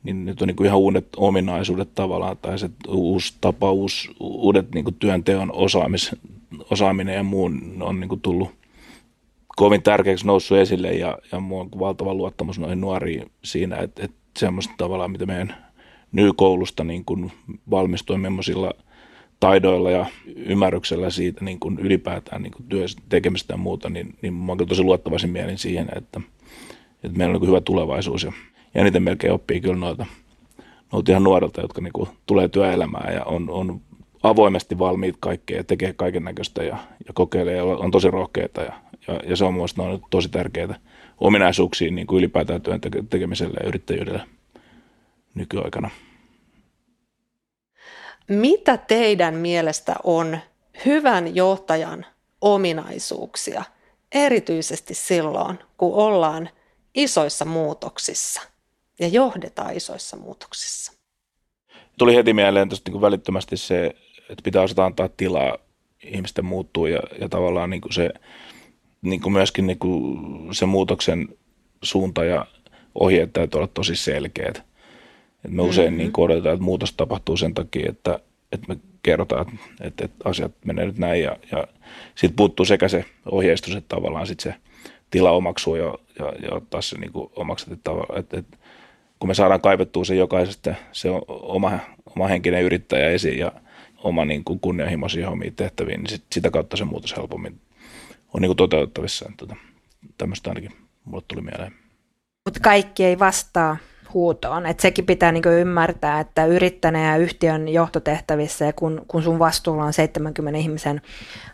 niin 0.03 0.25
nyt 0.25 0.41
on 0.41 0.47
niin 0.47 0.65
ihan 0.65 0.79
uudet 0.79 1.07
ominaisuudet 1.17 1.95
tavallaan 1.95 2.37
tai 2.37 2.59
se 2.59 2.69
uusi 2.87 3.33
tapa, 3.41 3.71
uusi, 3.71 4.09
uudet 4.19 4.75
niin 4.75 4.95
työnteon 4.99 5.51
osaamis, 5.51 6.15
osaaminen 6.71 7.15
ja 7.15 7.23
muu 7.23 7.51
on 7.79 7.99
niin 7.99 8.21
tullut 8.21 8.49
kovin 9.47 9.81
tärkeäksi 9.81 10.27
noussut 10.27 10.57
esille 10.57 10.93
ja, 10.93 11.17
ja 11.31 11.39
mulla 11.39 11.61
on 11.61 11.79
valtava 11.79 12.13
luottamus 12.13 12.59
noihin 12.59 12.81
nuoriin 12.81 13.31
siinä, 13.43 13.75
että, 13.77 14.05
että 14.05 14.17
semmoista 14.37 14.73
tavallaan, 14.77 15.11
mitä 15.11 15.25
meidän 15.25 15.55
nykoulusta 16.11 16.83
niin 16.83 17.05
kuin 17.05 17.31
millaisilla– 18.17 18.73
taidoilla 19.39 19.91
ja 19.91 20.05
ymmärryksellä 20.35 21.09
siitä 21.09 21.45
niin 21.45 21.59
kuin 21.59 21.79
ylipäätään 21.79 22.41
niin 22.41 22.51
kuin 22.51 22.65
työ 22.69 22.85
tekemistä 23.09 23.53
ja 23.53 23.57
muuta, 23.57 23.89
niin, 23.89 24.15
niin 24.21 24.33
mä 24.33 24.51
oon 24.51 24.67
tosi 24.67 24.83
luottavaisin 24.83 25.29
mielin 25.29 25.57
siihen, 25.57 25.89
että, 25.95 26.21
että 27.03 27.17
meillä 27.17 27.35
on 27.35 27.41
niin 27.41 27.49
hyvä 27.49 27.61
tulevaisuus 27.61 28.23
ja, 28.23 28.31
eniten 28.75 29.03
melkein 29.03 29.33
oppii 29.33 29.61
kyllä 29.61 29.75
noita, 29.75 30.05
noita 30.91 31.11
ihan 31.11 31.23
nuorilta, 31.23 31.61
jotka 31.61 31.81
niin 31.81 31.93
kuin 31.93 32.09
tulee 32.25 32.47
työelämään 32.47 33.13
ja 33.13 33.23
on, 33.23 33.49
on 33.49 33.81
avoimesti 34.23 34.79
valmiit 34.79 35.15
kaikkeen 35.19 35.57
ja 35.57 35.63
tekee 35.63 35.93
kaiken 35.93 36.23
näköistä 36.23 36.63
ja, 36.63 36.77
ja 37.07 37.13
kokeilee 37.13 37.55
ja 37.55 37.63
on 37.63 37.91
tosi 37.91 38.11
rohkeita 38.11 38.61
ja, 38.61 38.73
ja, 39.07 39.19
ja 39.27 39.35
se 39.35 39.45
on 39.45 39.53
mielestäni 39.53 40.01
tosi 40.09 40.29
tärkeää 40.29 40.79
ominaisuuksia 41.19 41.91
niin 41.91 42.07
kuin 42.07 42.19
ylipäätään 42.19 42.61
työn 42.61 42.81
tekemiselle 43.09 43.57
ja 43.63 43.67
yrittäjyydelle 43.67 44.21
nykyaikana. 45.35 45.89
Mitä 48.29 48.77
teidän 48.77 49.35
mielestä 49.35 49.95
on 50.03 50.37
hyvän 50.85 51.35
johtajan 51.35 52.05
ominaisuuksia, 52.41 53.63
erityisesti 54.11 54.93
silloin, 54.93 55.59
kun 55.77 55.93
ollaan 55.93 56.49
isoissa 56.95 57.45
muutoksissa 57.45 58.41
ja 58.99 59.07
johdetaan 59.07 59.77
isoissa 59.77 60.17
muutoksissa? 60.17 60.93
Tuli 61.97 62.15
heti 62.15 62.33
mieleen 62.33 62.69
tuosta 62.69 62.91
niin 62.91 63.01
välittömästi 63.01 63.57
se, 63.57 63.95
että 64.29 64.43
pitää 64.43 64.61
osata 64.61 64.85
antaa 64.85 65.09
tilaa 65.17 65.57
ihmisten 66.03 66.45
muuttuu 66.45 66.85
ja, 66.85 66.99
ja 67.21 67.29
tavallaan 67.29 67.69
niin 67.69 67.81
kuin 67.81 67.93
se, 67.93 68.09
niin 69.01 69.21
kuin 69.21 69.33
myöskin 69.33 69.67
niin 69.67 69.79
kuin 69.79 70.17
se 70.55 70.65
muutoksen 70.65 71.27
suunta 71.83 72.25
ja 72.25 72.45
ohjeet 72.95 73.33
täytyy 73.33 73.57
olla 73.57 73.69
tosi 73.73 73.95
selkeät. 73.95 74.68
Et 75.45 75.51
me 75.51 75.61
usein 75.61 75.87
mm-hmm. 75.87 75.97
niin 75.97 76.11
odotetaan, 76.17 76.53
että 76.53 76.63
muutos 76.63 76.93
tapahtuu 76.93 77.37
sen 77.37 77.53
takia, 77.53 77.89
että, 77.89 78.19
että 78.51 78.67
me 78.67 78.77
kerrotaan, 79.03 79.59
että, 79.81 80.05
että 80.05 80.29
asiat 80.29 80.51
menee 80.65 80.85
nyt 80.85 80.97
näin 80.97 81.23
ja, 81.23 81.37
ja 81.51 81.67
sitten 82.15 82.35
puuttuu 82.35 82.65
sekä 82.65 82.87
se 82.87 83.05
ohjeistus, 83.31 83.75
että 83.75 83.95
tavallaan 83.95 84.27
sit 84.27 84.39
se 84.39 84.55
tila 85.11 85.31
omaksuu 85.31 85.75
ja, 85.75 85.93
ja, 86.19 86.25
ja 86.25 86.49
ottaa 86.51 86.81
se 86.81 86.97
niin 86.97 87.11
omaksi, 87.35 87.73
että, 87.73 87.91
että, 88.15 88.37
että 88.39 88.57
kun 89.19 89.29
me 89.29 89.33
saadaan 89.33 89.61
kaivettua 89.61 90.05
se 90.05 90.15
jokaisesta 90.15 90.75
se 90.91 91.09
oma, 91.27 91.79
oma 92.15 92.27
henkinen 92.27 92.63
yrittäjä 92.63 93.09
esiin 93.09 93.39
ja 93.39 93.51
oma 94.03 94.25
niin 94.25 94.43
kuin 94.43 94.59
kunnianhimoisia 94.59 95.29
homia 95.29 95.51
tehtäviin, 95.55 95.99
niin 95.99 96.09
sit, 96.09 96.23
sitä 96.31 96.51
kautta 96.51 96.77
se 96.77 96.85
muutos 96.85 97.17
helpommin 97.17 97.61
on 98.33 98.41
niin 98.41 98.49
kuin 98.49 98.57
toteutettavissa. 98.57 99.31
Tota, 99.37 99.55
tämmöistä 100.17 100.49
ainakin 100.49 100.71
mulle 101.05 101.23
tuli 101.27 101.41
mieleen. 101.41 101.73
Mutta 102.45 102.59
kaikki 102.59 103.05
ei 103.05 103.19
vastaa 103.19 103.77
huutoon. 104.13 104.65
Et 104.65 104.79
sekin 104.79 105.05
pitää 105.05 105.31
niinku 105.31 105.49
ymmärtää, 105.49 106.19
että 106.19 106.45
yrittäneen 106.45 107.11
ja 107.11 107.17
yhtiön 107.17 107.67
johtotehtävissä 107.67 108.65
ja 108.65 108.73
kun, 108.73 109.05
kun 109.07 109.23
sun 109.23 109.39
vastuulla 109.39 109.83
on 109.83 109.93
70 109.93 110.59
ihmisen 110.59 111.01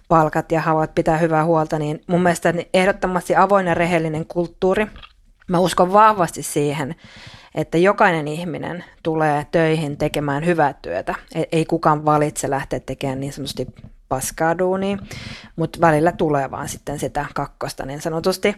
palkat 0.08 0.52
ja 0.52 0.62
haluat 0.62 0.96
pitää 0.96 1.18
hyvää 1.18 1.46
huolta, 1.46 1.80
niin 1.80 2.02
mun 2.08 2.24
mielestä 2.24 2.54
ehdottomasti 2.74 3.36
avoin 3.36 3.68
ja 3.68 3.74
rehellinen 3.74 4.26
kulttuuri. 4.26 4.88
Mä 5.48 5.60
uskon 5.60 5.94
vahvasti 5.94 6.44
siihen, 6.44 6.96
että 7.56 7.78
jokainen 7.78 8.28
ihminen 8.28 8.84
tulee 9.04 9.48
töihin 9.52 9.98
tekemään 9.98 10.46
hyvää 10.46 10.74
työtä. 10.82 11.16
E, 11.36 11.44
ei 11.52 11.66
kukaan 11.66 12.06
valitse 12.06 12.50
lähteä 12.50 12.80
tekemään 12.80 13.20
niin 13.20 13.34
sanotusti 13.34 13.68
paskaa 14.10 14.56
mutta 15.56 15.82
välillä 15.82 16.12
tulee 16.12 16.52
vaan 16.52 16.70
sitten 16.70 17.00
sitä 17.00 17.26
kakkosta 17.34 17.86
niin 17.86 18.02
sanotusti. 18.02 18.56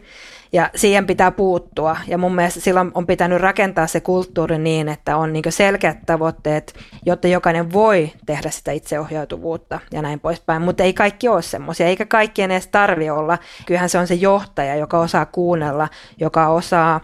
Ja 0.53 0.69
siihen 0.75 1.07
pitää 1.07 1.31
puuttua. 1.31 1.97
Ja 2.07 2.17
mun 2.17 2.35
mielestä 2.35 2.59
silloin 2.59 2.91
on 2.93 3.07
pitänyt 3.07 3.41
rakentaa 3.41 3.87
se 3.87 3.99
kulttuuri 3.99 4.57
niin, 4.57 4.89
että 4.89 5.17
on 5.17 5.33
niin 5.33 5.43
selkeät 5.49 5.97
tavoitteet, 6.05 6.73
jotta 7.05 7.27
jokainen 7.27 7.73
voi 7.73 8.11
tehdä 8.25 8.49
sitä 8.49 8.71
itseohjautuvuutta 8.71 9.79
ja 9.91 10.01
näin 10.01 10.19
poispäin. 10.19 10.61
Mutta 10.61 10.83
ei 10.83 10.93
kaikki 10.93 11.27
ole 11.27 11.41
semmoisia, 11.41 11.87
eikä 11.87 12.05
kaikkien 12.05 12.51
edes 12.51 12.67
tarvi 12.67 13.09
olla. 13.09 13.37
Kyllähän 13.65 13.89
se 13.89 13.97
on 13.97 14.07
se 14.07 14.15
johtaja, 14.15 14.75
joka 14.75 14.99
osaa 14.99 15.25
kuunnella, 15.25 15.89
joka 16.19 16.47
osaa 16.47 17.01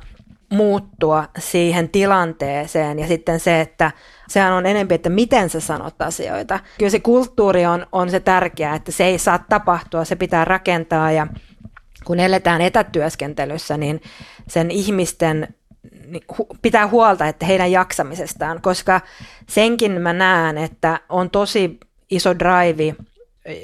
muuttua 0.53 1.25
siihen 1.39 1.89
tilanteeseen 1.89 2.99
ja 2.99 3.07
sitten 3.07 3.39
se, 3.39 3.61
että 3.61 3.91
sehän 4.27 4.53
on 4.53 4.65
enempi, 4.65 4.95
että 4.95 5.09
miten 5.09 5.49
sä 5.49 5.59
sanot 5.59 6.01
asioita. 6.01 6.59
Kyllä 6.77 6.89
se 6.89 6.99
kulttuuri 6.99 7.65
on, 7.65 7.87
on 7.91 8.09
se 8.09 8.19
tärkeää, 8.19 8.75
että 8.75 8.91
se 8.91 9.05
ei 9.05 9.17
saa 9.17 9.39
tapahtua, 9.49 10.05
se 10.05 10.15
pitää 10.15 10.45
rakentaa 10.45 11.11
ja 11.11 11.27
kun 12.05 12.19
eletään 12.19 12.61
etätyöskentelyssä, 12.61 13.77
niin 13.77 14.01
sen 14.47 14.71
ihmisten 14.71 15.47
niin 16.07 16.23
pitää 16.61 16.87
huolta, 16.87 17.27
että 17.27 17.45
heidän 17.45 17.71
jaksamisestaan, 17.71 18.61
koska 18.61 19.01
senkin 19.49 20.01
mä 20.01 20.13
näen, 20.13 20.57
että 20.57 20.99
on 21.09 21.29
tosi 21.29 21.79
iso 22.11 22.39
drive 22.39 22.95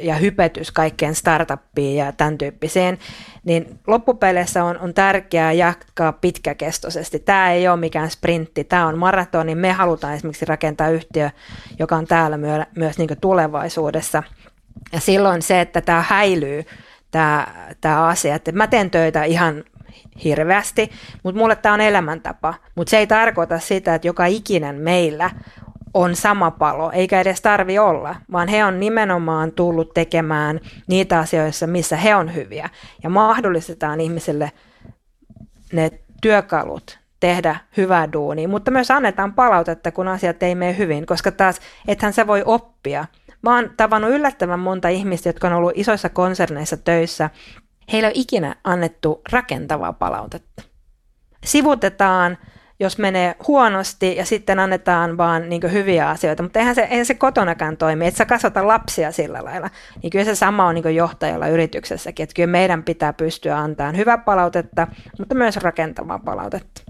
ja 0.02 0.16
hypetys 0.16 0.72
kaikkeen 0.72 1.16
startuppiin 1.16 1.98
ja 1.98 2.12
tämän 2.12 2.38
tyyppiseen, 2.38 2.98
niin 3.44 3.80
loppupeleissä 3.88 4.64
on, 4.64 4.78
on 4.80 4.94
tärkeää 4.94 5.52
jatkaa 5.52 6.14
pitkäkestoisesti. 6.14 7.20
Tämä 7.20 7.52
ei 7.52 7.68
ole 7.68 7.78
mikään 7.78 8.12
sprintti, 8.12 8.64
tämä 8.64 8.88
on 8.88 8.98
maratoni. 8.98 9.56
Me 9.56 9.72
halutaan 9.72 10.14
esimerkiksi 10.14 10.46
rakentaa 10.46 10.90
yhtiö, 10.90 11.30
joka 11.80 11.96
on 11.96 12.06
täällä 12.06 12.38
myö, 12.38 12.66
myös 12.76 12.98
niin 12.98 13.10
tulevaisuudessa. 13.22 14.24
Ja 14.92 15.00
silloin 15.00 15.42
se, 15.42 15.62
että 15.62 15.82
tämä 15.82 16.04
häilyy, 16.08 16.64
tämä, 17.12 17.48
tämä 17.82 18.08
asia, 18.08 18.36
että 18.36 18.52
mä 18.52 18.68
teen 18.68 18.92
töitä 18.92 19.24
ihan 19.24 19.64
hirveästi, 20.24 20.92
mutta 21.24 21.40
mulle 21.40 21.56
tämä 21.56 21.74
on 21.74 21.82
elämäntapa. 21.82 22.54
Mutta 22.76 22.92
se 22.92 22.98
ei 22.98 23.08
tarkoita 23.08 23.60
sitä, 23.60 23.96
että 23.96 24.08
joka 24.08 24.26
ikinen 24.26 24.76
meillä 24.76 25.30
on 25.94 26.16
sama 26.16 26.52
palo, 26.52 26.92
eikä 26.92 27.22
edes 27.22 27.42
tarvi 27.42 27.80
olla, 27.80 28.16
vaan 28.32 28.48
he 28.48 28.66
on 28.66 28.80
nimenomaan 28.80 29.52
tullut 29.52 29.94
tekemään 29.94 30.60
niitä 30.88 31.20
asioissa, 31.20 31.68
missä 31.68 31.98
he 31.98 32.16
on 32.16 32.36
hyviä. 32.36 32.70
Ja 33.04 33.10
mahdollistetaan 33.10 34.02
ihmisille 34.02 34.52
ne 35.74 35.92
työkalut 36.22 37.00
tehdä 37.20 37.60
hyvää 37.78 38.14
duunia, 38.14 38.48
mutta 38.48 38.72
myös 38.72 38.92
annetaan 38.92 39.34
palautetta, 39.34 39.92
kun 39.92 40.08
asiat 40.08 40.44
ei 40.44 40.56
mene 40.56 40.78
hyvin, 40.78 41.06
koska 41.06 41.32
taas 41.32 41.60
ethän 41.88 42.14
se 42.14 42.28
voi 42.28 42.44
oppia. 42.46 43.06
Mä 43.42 43.56
oon 43.56 43.72
tavannut 43.78 44.12
yllättävän 44.12 44.60
monta 44.60 44.88
ihmistä, 44.88 45.30
jotka 45.30 45.48
on 45.48 45.54
ollut 45.54 45.72
isoissa 45.76 46.10
konserneissa 46.10 46.78
töissä. 46.78 47.30
Heillä 47.92 48.08
on 48.08 48.14
ikinä 48.16 48.56
annettu 48.64 49.22
rakentavaa 49.32 49.94
palautetta. 49.94 50.64
Sivutetaan 51.46 52.38
jos 52.80 52.98
menee 52.98 53.36
huonosti 53.48 54.16
ja 54.16 54.26
sitten 54.26 54.60
annetaan 54.60 55.18
vaan 55.18 55.50
niin 55.50 55.72
hyviä 55.72 56.10
asioita, 56.10 56.44
mutta 56.44 56.60
eihän 56.60 56.76
se, 56.76 56.82
eihän 56.82 57.06
se 57.06 57.14
kotonakaan 57.14 57.78
toimi, 57.78 58.08
että 58.08 58.18
sä 58.18 58.26
kasvata 58.26 58.68
lapsia 58.68 59.12
sillä 59.12 59.44
lailla. 59.44 59.70
Niin 60.04 60.12
kyllä 60.12 60.26
se 60.26 60.36
sama 60.36 60.68
on 60.68 60.76
niin 60.76 60.96
johtajalla 60.96 61.48
yrityksessäkin, 61.48 62.24
että 62.24 62.34
kyllä 62.34 62.48
meidän 62.48 62.84
pitää 62.84 63.14
pystyä 63.14 63.58
antamaan 63.58 63.98
hyvää 63.98 64.18
palautetta, 64.18 64.88
mutta 65.20 65.36
myös 65.36 65.58
rakentavaa 65.58 66.20
palautetta. 66.20 66.82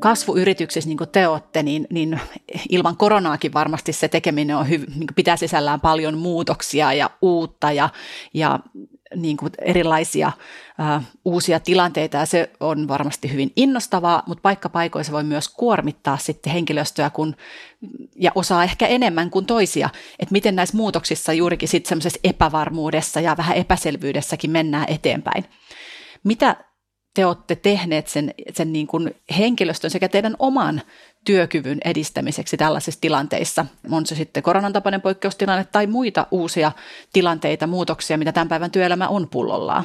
Kasvuyrityksissä, 0.00 0.88
niin 0.88 0.98
kuin 0.98 1.10
te 1.10 1.28
olette, 1.28 1.62
niin, 1.62 1.86
niin 1.90 2.20
ilman 2.68 2.96
koronaakin 2.96 3.52
varmasti 3.52 3.92
se 3.92 4.08
tekeminen 4.08 4.56
on 4.56 4.66
hyv- 4.66 4.90
niin 4.96 5.06
pitää 5.16 5.36
sisällään 5.36 5.80
paljon 5.80 6.18
muutoksia 6.18 6.92
ja 6.92 7.10
uutta 7.22 7.72
ja, 7.72 7.88
ja 8.34 8.58
niin 9.16 9.36
kuin 9.36 9.52
erilaisia 9.62 10.32
ä, 10.80 11.02
uusia 11.24 11.60
tilanteita 11.60 12.16
ja 12.16 12.26
se 12.26 12.50
on 12.60 12.88
varmasti 12.88 13.32
hyvin 13.32 13.52
innostavaa, 13.56 14.22
mutta 14.26 14.42
paikkapaikoissa 14.42 15.12
voi 15.12 15.24
myös 15.24 15.48
kuormittaa 15.48 16.18
sitten 16.18 16.52
henkilöstöä 16.52 17.10
kun, 17.10 17.36
ja 18.16 18.32
osaa 18.34 18.64
ehkä 18.64 18.86
enemmän 18.86 19.30
kuin 19.30 19.46
toisia, 19.46 19.90
että 20.18 20.32
miten 20.32 20.56
näissä 20.56 20.76
muutoksissa 20.76 21.32
juurikin 21.32 21.68
sitten 21.68 21.88
semmoisessa 21.88 22.20
epävarmuudessa 22.24 23.20
ja 23.20 23.36
vähän 23.36 23.56
epäselvyydessäkin 23.56 24.50
mennään 24.50 24.86
eteenpäin. 24.88 25.44
Mitä 26.24 26.56
te 27.14 27.26
olette 27.26 27.56
tehneet 27.56 28.06
sen, 28.06 28.34
sen 28.52 28.72
niin 28.72 28.86
kuin 28.86 29.14
henkilöstön 29.38 29.90
sekä 29.90 30.08
teidän 30.08 30.36
oman 30.38 30.82
työkyvyn 31.24 31.78
edistämiseksi 31.84 32.56
tällaisissa 32.56 33.00
tilanteissa? 33.00 33.66
On 33.90 34.06
se 34.06 34.14
sitten 34.14 34.42
koronan 34.42 34.72
tapainen 34.72 35.00
poikkeustilanne 35.00 35.66
tai 35.72 35.86
muita 35.86 36.26
uusia 36.30 36.72
tilanteita, 37.12 37.66
muutoksia, 37.66 38.18
mitä 38.18 38.32
tämän 38.32 38.48
päivän 38.48 38.70
työelämä 38.70 39.08
on 39.08 39.28
pullollaan? 39.28 39.84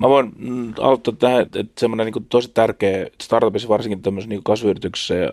Mä 0.00 0.08
voin 0.08 0.32
auttaa 0.80 1.14
tähän, 1.18 1.40
että 1.40 1.64
semmoinen 1.78 2.06
niin 2.06 2.26
tosi 2.28 2.50
tärkeä 2.54 3.06
startupissa, 3.22 3.68
varsinkin 3.68 4.02
tämmöisessä 4.02 4.28
niin 4.28 4.42
kasvuyrityksessä 4.44 5.14
ja 5.14 5.32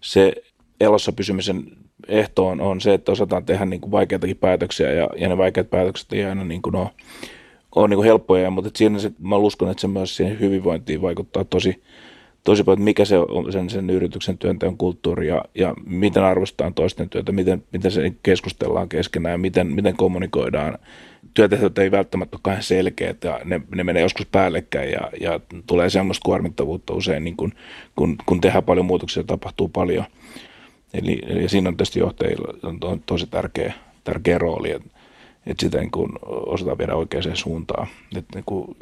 se 0.00 0.32
elossa 0.80 1.12
pysymisen 1.12 1.64
ehto 2.08 2.46
on, 2.46 2.60
on 2.60 2.80
se, 2.80 2.94
että 2.94 3.12
osataan 3.12 3.44
tehdä 3.44 3.64
niin 3.64 3.80
kuin 3.80 3.90
vaikeitakin 3.90 4.36
päätöksiä 4.36 4.92
ja, 4.92 5.08
ja 5.16 5.28
ne 5.28 5.36
vaikeat 5.36 5.70
päätökset 5.70 6.12
ei 6.12 6.24
aina 6.24 6.44
niin 6.44 6.62
kuin 6.62 6.76
ole 6.76 6.90
on 7.74 7.90
niin 7.90 8.04
helppoja, 8.04 8.50
mutta 8.50 8.70
siinä 8.74 8.98
se, 8.98 9.12
mä 9.18 9.36
uskon, 9.36 9.70
että 9.70 9.80
se 9.80 9.88
myös 9.88 10.16
siihen 10.16 10.40
hyvinvointiin 10.40 11.02
vaikuttaa 11.02 11.44
tosi, 11.44 11.82
tosi 12.44 12.64
paljon, 12.64 12.78
että 12.78 12.84
mikä 12.84 13.04
se 13.04 13.18
on 13.18 13.52
sen, 13.52 13.70
sen 13.70 13.90
yrityksen 13.90 14.38
työnteon 14.38 14.76
kulttuuri 14.76 15.28
ja, 15.28 15.44
ja 15.54 15.74
miten 15.86 16.22
arvostetaan 16.22 16.74
toisten 16.74 17.08
työtä, 17.08 17.32
miten, 17.32 17.64
miten 17.72 17.90
se 17.90 18.12
keskustellaan 18.22 18.88
keskenään 18.88 19.32
ja 19.32 19.38
miten, 19.38 19.66
miten 19.66 19.96
kommunikoidaan. 19.96 20.78
Työtehtävät 21.34 21.78
ei 21.78 21.90
välttämättä 21.90 22.36
ole 22.36 22.40
kauhean 22.42 22.62
selkeät 22.62 23.24
ja 23.24 23.40
ne, 23.44 23.60
ne 23.74 23.84
menee 23.84 24.02
joskus 24.02 24.26
päällekkäin 24.26 24.90
ja, 24.90 25.10
ja 25.20 25.40
tulee 25.66 25.90
semmoista 25.90 26.24
kuormittavuutta 26.24 26.94
usein, 26.94 27.24
niin 27.24 27.36
kun, 27.36 27.52
kun, 27.96 28.16
kun 28.26 28.40
tehdään 28.40 28.64
paljon 28.64 28.86
muutoksia, 28.86 29.24
tapahtuu 29.24 29.68
paljon. 29.68 30.04
Eli, 30.94 31.18
eli 31.26 31.48
siinä 31.48 31.68
on 31.68 31.76
tietysti 31.76 31.98
johtajilla 31.98 32.54
on 32.82 33.02
tosi 33.06 33.26
tärkeä, 33.26 33.72
tärkeä 34.04 34.38
rooli, 34.38 34.70
että 34.70 34.99
että 35.46 35.66
sitä 35.66 35.78
niin 35.78 35.90
kuin 35.90 36.10
osataan 36.22 36.78
viedä 36.78 36.94
oikeaan 36.94 37.36
suuntaan. 37.36 37.86
Että 38.16 38.34
niin 38.34 38.44
kuin, 38.46 38.76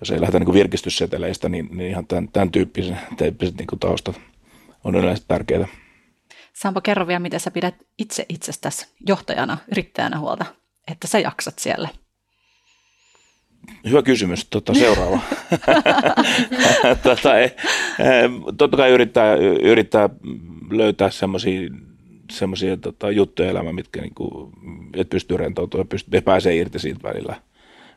jos 0.00 0.10
ei 0.10 0.20
lähdetä 0.20 0.38
niin 0.38 0.46
kuin 0.46 0.54
virkistysseteleistä, 0.54 1.48
niin, 1.48 1.68
niin 1.72 1.90
ihan 1.90 2.06
tämän, 2.06 2.28
tämän 2.28 2.50
tyyppiset, 2.50 2.94
tyyppiset 3.16 3.56
niin 3.56 3.66
kuin 3.66 3.78
taustat 3.78 4.20
on 4.84 4.94
yleensä 4.94 5.24
tärkeää. 5.28 5.68
Sampo, 6.52 6.80
kerro 6.80 7.06
vielä, 7.06 7.20
miten 7.20 7.40
sä 7.40 7.50
pidät 7.50 7.74
itse 7.98 8.26
itsestäsi 8.28 8.86
johtajana, 9.06 9.58
yrittäjänä 9.70 10.18
huolta, 10.18 10.44
että 10.88 11.06
sä 11.06 11.18
jaksat 11.18 11.58
siellä. 11.58 11.88
Hyvä 13.84 14.02
kysymys. 14.02 14.44
Tota, 14.44 14.74
seuraava. 14.74 15.20
tota, 17.02 17.38
ei, 17.38 17.50
totta 18.58 18.76
kai 18.76 18.90
yrittää, 18.90 19.34
yrittää 19.62 20.08
löytää 20.70 21.10
semmoisia 21.10 21.70
semmoisia 22.30 22.76
tota, 22.76 23.10
juttuja 23.10 23.50
elämä, 23.50 23.72
mitkä 23.72 24.00
niinku, 24.00 24.52
et 24.94 25.08
pystyy 25.08 25.36
rentoutumaan 25.36 25.88
ja 26.12 26.22
pääsee 26.22 26.56
irti 26.56 26.78
siitä 26.78 27.02
välillä, 27.02 27.42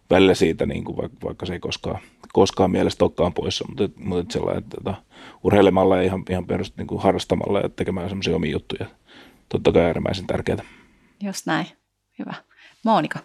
välillä 0.10 0.34
siitä, 0.34 0.65
niinku, 0.65 0.98
vaikka, 0.98 1.17
vaikka 1.24 1.46
se 1.46 1.54
ei 1.54 1.60
koskaan, 1.60 2.00
koskaan 2.34 2.72
mielestä 2.72 3.06
olekaan 3.06 3.34
poissa, 3.34 3.65
mutta, 3.67 3.89
mutta 4.00 4.34
sellainen, 4.34 4.63
että 4.63 4.78
tota, 4.78 4.96
urheilemalla 5.43 5.98
ja 5.98 6.04
ihan, 6.04 6.24
ihan 6.30 6.46
perust, 6.46 6.78
niinku, 6.78 6.98
harrastamalla 6.98 7.60
ja 7.60 7.69
tekemään 7.69 8.10
semmoisia 8.10 8.36
omia 8.36 8.52
juttuja, 8.52 8.86
totta 9.50 9.72
kai 9.72 9.82
äärimmäisen 9.82 10.28
tärkeää. 10.28 10.63
Just 11.24 11.46
näin. 11.46 11.65
Hyvä. 12.19 12.34
Monika. 12.86 13.19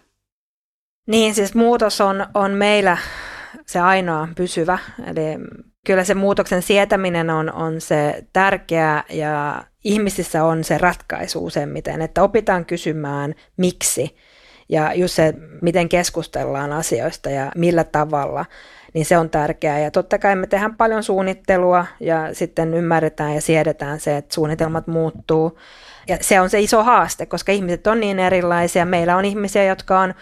Niin, 1.07 1.35
siis 1.35 1.55
muutos 1.55 2.01
on, 2.01 2.25
on 2.33 2.51
meillä 2.51 2.97
se 3.65 3.79
ainoa 3.79 4.27
pysyvä. 4.35 4.77
Eli 5.05 5.21
kyllä 5.85 6.03
se 6.03 6.13
muutoksen 6.13 6.61
sietäminen 6.61 7.29
on, 7.29 7.53
on 7.53 7.81
se 7.81 8.25
tärkeä 8.33 9.03
ja 9.09 9.63
ihmisissä 9.83 10.43
on 10.43 10.63
se 10.63 10.77
ratkaisu 10.77 11.45
useimmiten, 11.45 12.01
että 12.01 12.23
opitaan 12.23 12.65
kysymään 12.65 13.35
miksi 13.57 14.15
ja 14.69 14.93
just 14.93 15.15
se, 15.15 15.33
miten 15.61 15.89
keskustellaan 15.89 16.73
asioista 16.73 17.29
ja 17.29 17.51
millä 17.55 17.83
tavalla, 17.83 18.45
niin 18.93 19.05
se 19.05 19.17
on 19.17 19.29
tärkeää. 19.29 19.79
Ja 19.79 19.91
totta 19.91 20.17
kai 20.17 20.35
me 20.35 20.47
tehdään 20.47 20.75
paljon 20.75 21.03
suunnittelua 21.03 21.85
ja 21.99 22.33
sitten 22.33 22.73
ymmärretään 22.73 23.35
ja 23.35 23.41
siedetään 23.41 23.99
se, 23.99 24.17
että 24.17 24.35
suunnitelmat 24.35 24.87
muuttuu. 24.87 25.59
Ja 26.07 26.17
se 26.21 26.39
on 26.39 26.49
se 26.49 26.59
iso 26.59 26.83
haaste, 26.83 27.25
koska 27.25 27.51
ihmiset 27.51 27.87
on 27.87 27.99
niin 27.99 28.19
erilaisia. 28.19 28.85
Meillä 28.85 29.17
on 29.17 29.25
ihmisiä, 29.25 29.63
jotka 29.63 29.99
on 29.99 30.13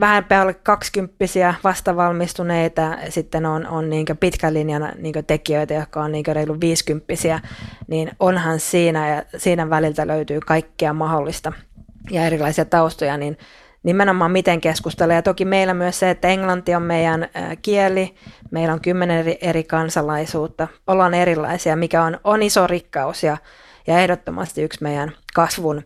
vähän 0.00 0.24
päälle 0.24 0.54
kaksikymppisiä 0.54 1.54
vastavalmistuneita, 1.64 2.96
sitten 3.08 3.46
on, 3.46 3.66
on 3.66 3.90
niin 3.90 4.06
pitkän 4.20 4.54
linjan 4.54 4.92
niin 4.98 5.14
tekijöitä, 5.26 5.74
jotka 5.74 6.02
on 6.02 6.12
niin 6.12 6.24
reilu 6.26 6.60
viisikymppisiä, 6.60 7.40
niin 7.88 8.10
onhan 8.20 8.60
siinä 8.60 9.08
ja 9.08 9.22
siinä 9.36 9.70
väliltä 9.70 10.06
löytyy 10.06 10.40
kaikkea 10.40 10.92
mahdollista 10.92 11.52
ja 12.10 12.26
erilaisia 12.26 12.64
taustoja, 12.64 13.16
niin 13.16 13.38
nimenomaan 13.82 14.30
miten 14.30 14.60
keskustella. 14.60 15.14
Ja 15.14 15.22
toki 15.22 15.44
meillä 15.44 15.74
myös 15.74 15.98
se, 15.98 16.10
että 16.10 16.28
englanti 16.28 16.74
on 16.74 16.82
meidän 16.82 17.28
kieli, 17.62 18.14
meillä 18.50 18.72
on 18.72 18.80
kymmenen 18.80 19.18
eri, 19.18 19.38
eri 19.40 19.64
kansalaisuutta, 19.64 20.68
ollaan 20.86 21.14
erilaisia, 21.14 21.76
mikä 21.76 22.02
on, 22.02 22.20
on 22.24 22.42
iso 22.42 22.66
rikkaus 22.66 23.22
ja 23.22 23.36
ja 23.86 23.98
ehdottomasti 23.98 24.62
yksi 24.62 24.82
meidän 24.82 25.12
kasvun 25.34 25.82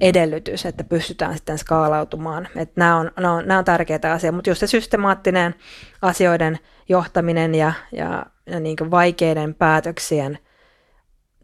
edellytys, 0.00 0.66
että 0.66 0.84
pystytään 0.84 1.34
sitten 1.34 1.58
skaalautumaan. 1.58 2.48
Että 2.56 2.74
nämä, 2.76 2.96
on, 2.96 3.10
nämä, 3.16 3.34
on, 3.34 3.48
nämä 3.48 3.58
on 3.58 3.64
tärkeitä 3.64 4.12
asioita, 4.12 4.34
mutta 4.34 4.50
just 4.50 4.60
se 4.60 4.66
systemaattinen 4.66 5.54
asioiden 6.02 6.58
johtaminen 6.88 7.54
ja, 7.54 7.72
ja, 7.92 8.26
ja 8.46 8.60
niin 8.60 8.90
vaikeiden 8.90 9.54
päätöksien 9.54 10.38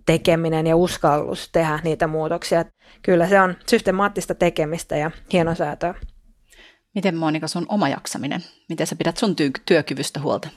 tekeminen 0.06 0.66
ja 0.66 0.76
uskallus 0.76 1.48
tehdä 1.52 1.78
niitä 1.84 2.06
muutoksia. 2.06 2.64
Kyllä 3.02 3.28
se 3.28 3.40
on 3.40 3.56
systemaattista 3.66 4.34
tekemistä 4.34 4.96
ja 4.96 5.10
hienosäätöä. 5.32 5.94
Miten 6.94 7.16
Monika 7.16 7.48
sun 7.48 7.66
oma 7.68 7.88
jaksaminen? 7.88 8.40
Miten 8.68 8.86
sä 8.86 8.96
pidät 8.96 9.16
sun 9.16 9.30
ty- 9.30 9.62
työkyvystä 9.66 10.20
huolta? 10.20 10.48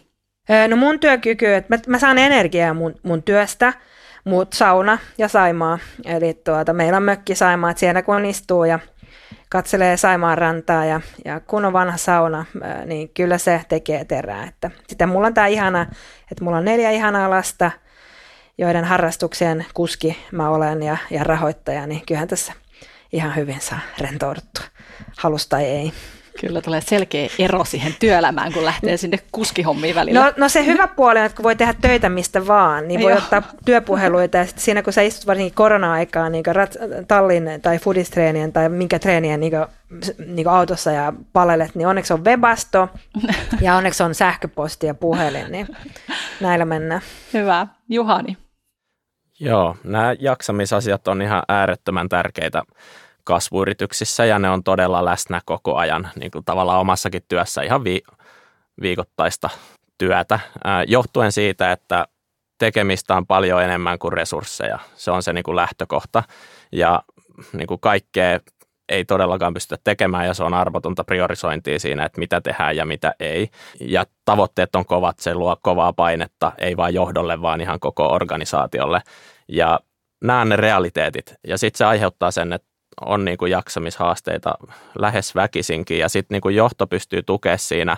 No 0.68 0.76
mun 0.76 1.00
työkyky, 1.00 1.54
että 1.54 1.76
mä, 1.76 1.82
mä 1.88 2.00
saan 2.00 2.18
energiaa 2.18 2.74
mun, 2.74 2.96
mun 3.04 3.24
työstä– 3.24 3.74
muut 4.28 4.54
sauna 4.54 4.98
ja 5.18 5.28
Saimaa. 5.28 5.80
Eli 6.06 6.34
tuota, 6.34 6.74
meillä 6.74 6.98
on 6.98 7.04
mökki 7.04 7.36
Saimaa, 7.36 7.70
että 7.70 7.80
siellä 7.80 8.02
kun 8.02 8.26
istuu 8.26 8.64
ja 8.64 8.80
katselee 9.50 9.98
Saimaan 9.98 10.38
rantaa 10.38 10.86
ja, 10.86 11.02
ja 11.26 11.40
kun 11.40 11.66
on 11.66 11.74
vanha 11.74 11.98
sauna, 11.98 12.46
niin 12.86 13.10
kyllä 13.10 13.38
se 13.38 13.62
tekee 13.70 14.06
terää. 14.06 14.44
Että 14.44 14.72
sitten 14.88 15.10
mulla 15.10 15.28
on 15.28 15.34
tämä 15.34 15.48
ihana, 15.48 15.82
että 16.32 16.44
mulla 16.44 16.58
on 16.58 16.66
neljä 16.66 16.92
ihanaa 16.92 17.30
lasta, 17.30 17.72
joiden 18.58 18.86
harrastuksien 18.86 19.66
kuski 19.74 20.18
mä 20.32 20.50
olen 20.50 20.84
ja, 20.84 20.98
ja 21.12 21.24
rahoittaja, 21.24 21.88
niin 21.88 22.02
kyllähän 22.06 22.28
tässä 22.28 22.54
ihan 23.14 23.36
hyvin 23.36 23.62
saa 23.62 23.80
rentouduttua, 24.02 24.64
halusta 25.18 25.60
ei. 25.60 25.94
Kyllä 26.42 26.62
tulee 26.62 26.82
selkeä 26.82 27.30
ero 27.40 27.66
siihen 27.66 27.96
työelämään, 28.00 28.54
kun 28.54 28.66
lähtee 28.66 28.98
sinne 28.98 29.20
kuskihommiin 29.32 29.96
välillä. 29.96 30.26
No, 30.26 30.34
no 30.38 30.50
se 30.50 30.66
hyvä 30.66 30.88
puoli 30.88 31.20
on, 31.20 31.26
että 31.26 31.36
kun 31.36 31.44
voi 31.44 31.56
tehdä 31.56 31.74
töitä 31.82 32.10
mistä 32.10 32.48
vaan, 32.48 32.88
niin 32.88 33.02
voi 33.02 33.12
Joo. 33.12 33.18
ottaa 33.18 33.44
työpuheluita. 33.66 34.38
Ja 34.38 34.46
sitten 34.46 34.64
siinä 34.64 34.84
kun 34.84 34.94
sä 34.94 35.02
istut 35.02 35.28
varsinkin 35.28 35.56
korona-aikaa 35.56 36.30
niin 36.30 36.46
rat- 36.46 37.06
tallin 37.08 37.50
tai 37.62 37.80
foodistreenien 37.80 38.54
tai 38.54 38.70
minkä 38.70 39.00
treenien 39.00 39.40
niin 39.40 39.54
niin 40.28 40.48
autossa 40.48 40.92
ja 40.92 41.14
palelet, 41.34 41.76
niin 41.76 41.88
onneksi 41.88 42.14
on 42.14 42.26
webasto 42.26 42.90
ja 43.62 43.76
onneksi 43.76 44.04
on 44.04 44.16
sähköposti 44.16 44.88
ja 44.88 44.94
puhelin, 44.94 45.52
niin 45.52 45.68
näillä 46.42 46.66
mennään. 46.66 47.02
Hyvä. 47.34 47.68
Juhani. 47.90 48.38
Joo, 49.40 49.76
nämä 49.84 50.16
jaksamisasiat 50.20 51.08
on 51.08 51.22
ihan 51.22 51.44
äärettömän 51.48 52.10
tärkeitä 52.10 52.64
kasvuyrityksissä 53.28 54.26
ja 54.26 54.40
ne 54.40 54.50
on 54.50 54.64
todella 54.64 55.06
läsnä 55.06 55.42
koko 55.46 55.76
ajan 55.76 56.10
niin 56.16 56.32
kuin 56.32 56.46
tavallaan 56.46 56.80
omassakin 56.80 57.22
työssä 57.28 57.62
ihan 57.62 57.84
vi- 57.84 58.04
viikoittaista 58.82 59.50
työtä 59.98 60.40
johtuen 60.88 61.32
siitä, 61.32 61.72
että 61.72 62.08
tekemistä 62.58 63.16
on 63.16 63.28
paljon 63.28 63.64
enemmän 63.64 64.00
kuin 64.00 64.14
resursseja. 64.14 64.80
Se 64.96 65.12
on 65.12 65.24
se 65.24 65.34
niin 65.34 65.44
kuin 65.44 65.56
lähtökohta 65.56 66.24
ja 66.72 67.04
niin 67.54 67.68
kuin 67.68 67.80
kaikkea 67.80 68.40
ei 68.90 69.06
todellakaan 69.06 69.54
pystytä 69.54 69.82
tekemään 69.84 70.26
ja 70.26 70.34
se 70.34 70.44
on 70.44 70.54
arvotonta 70.54 71.04
priorisointia 71.04 71.80
siinä, 71.80 72.06
että 72.06 72.20
mitä 72.20 72.42
tehdään 72.42 72.76
ja 72.76 72.86
mitä 72.86 73.14
ei. 73.20 73.50
Ja 73.80 74.06
tavoitteet 74.26 74.76
on 74.76 74.86
kovat, 74.86 75.20
se 75.20 75.34
luo 75.34 75.58
kovaa 75.62 75.94
painetta, 75.94 76.52
ei 76.58 76.78
vain 76.78 76.94
johdolle, 76.94 77.42
vaan 77.42 77.62
ihan 77.62 77.80
koko 77.80 78.08
organisaatiolle. 78.08 79.02
Ja 79.48 79.80
nämä 80.24 80.42
on 80.42 80.50
ne 80.50 80.56
realiteetit. 80.56 81.36
Ja 81.48 81.58
sitten 81.58 81.78
se 81.78 81.86
aiheuttaa 81.86 82.32
sen, 82.32 82.54
että 82.54 82.67
on 83.06 83.26
niin 83.26 83.38
kuin 83.38 83.52
jaksamishaasteita 83.52 84.54
lähes 85.00 85.36
väkisinkin 85.36 86.00
ja 86.00 86.10
sitten 86.10 86.40
niin 86.44 86.56
johto 86.56 86.88
pystyy 86.88 87.24
tukemaan 87.24 87.60
siinä 87.60 87.98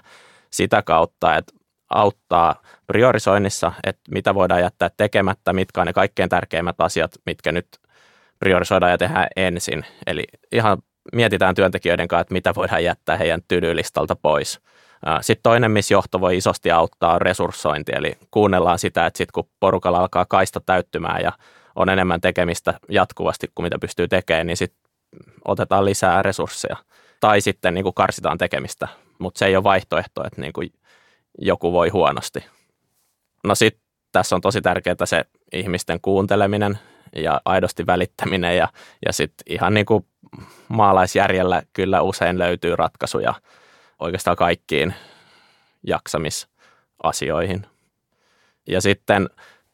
sitä 0.50 0.82
kautta, 0.82 1.36
että 1.36 1.54
auttaa 1.90 2.62
priorisoinnissa, 2.88 3.72
että 3.84 4.02
mitä 4.12 4.36
voidaan 4.36 4.62
jättää 4.62 4.90
tekemättä, 4.98 5.54
mitkä 5.54 5.82
on 5.82 5.88
ne 5.88 5.94
kaikkein 5.94 6.30
tärkeimmät 6.30 6.82
asiat, 6.82 7.12
mitkä 7.26 7.52
nyt 7.52 7.68
priorisoidaan 8.40 8.92
ja 8.92 8.98
tehdään 8.98 9.28
ensin. 9.36 9.86
Eli 10.08 10.24
ihan 10.52 10.78
mietitään 11.14 11.56
työntekijöiden 11.56 12.08
kanssa, 12.08 12.22
että 12.22 12.34
mitä 12.34 12.56
voidaan 12.56 12.84
jättää 12.84 13.18
heidän 13.18 13.42
tylylistalta 13.48 14.16
pois. 14.16 14.60
Sitten 15.22 15.44
toinen, 15.44 15.72
missä 15.72 15.94
johto 15.94 16.22
voi 16.22 16.38
isosti 16.38 16.72
auttaa, 16.72 17.14
on 17.14 17.22
resurssointi, 17.22 17.92
eli 17.96 18.18
kuunnellaan 18.32 18.80
sitä, 18.80 19.06
että 19.06 19.18
sitten 19.18 19.32
kun 19.34 19.50
porukalla 19.60 20.00
alkaa 20.00 20.26
kaista 20.26 20.60
täyttymään 20.66 21.22
ja 21.22 21.32
on 21.76 21.90
enemmän 21.90 22.22
tekemistä 22.22 22.74
jatkuvasti 22.90 23.48
kuin 23.56 23.64
mitä 23.64 23.80
pystyy 23.80 24.08
tekemään, 24.08 24.48
niin 24.48 24.58
sitten 24.58 24.89
otetaan 25.46 25.86
lisää 25.86 26.22
resursseja. 26.22 26.76
Tai 27.20 27.42
sitten 27.42 27.74
niin 27.74 27.84
kuin 27.84 27.94
karsitaan 27.94 28.38
tekemistä, 28.38 28.88
mutta 29.20 29.40
se 29.40 29.46
ei 29.46 29.56
ole 29.56 29.64
vaihtoehto, 29.64 30.28
että 30.28 30.42
niin 30.42 30.54
kuin 30.54 30.74
joku 31.38 31.74
voi 31.74 31.90
huonosti. 31.90 32.46
No 33.44 33.56
sitten 33.56 33.84
tässä 34.12 34.36
on 34.36 34.42
tosi 34.42 34.62
tärkeää 34.62 35.06
se 35.06 35.26
ihmisten 35.54 36.02
kuunteleminen 36.02 36.80
ja 37.16 37.42
aidosti 37.46 37.86
välittäminen 37.86 38.58
ja, 38.58 38.68
ja 39.06 39.14
sitten 39.14 39.54
ihan 39.54 39.74
niin 39.74 39.86
kuin 39.86 40.06
maalaisjärjellä 40.68 41.64
kyllä 41.74 42.02
usein 42.02 42.40
löytyy 42.40 42.76
ratkaisuja 42.76 43.34
oikeastaan 44.00 44.38
kaikkiin 44.38 44.94
jaksamisasioihin. 45.88 47.66
Ja 48.68 48.82
sitten 48.82 49.30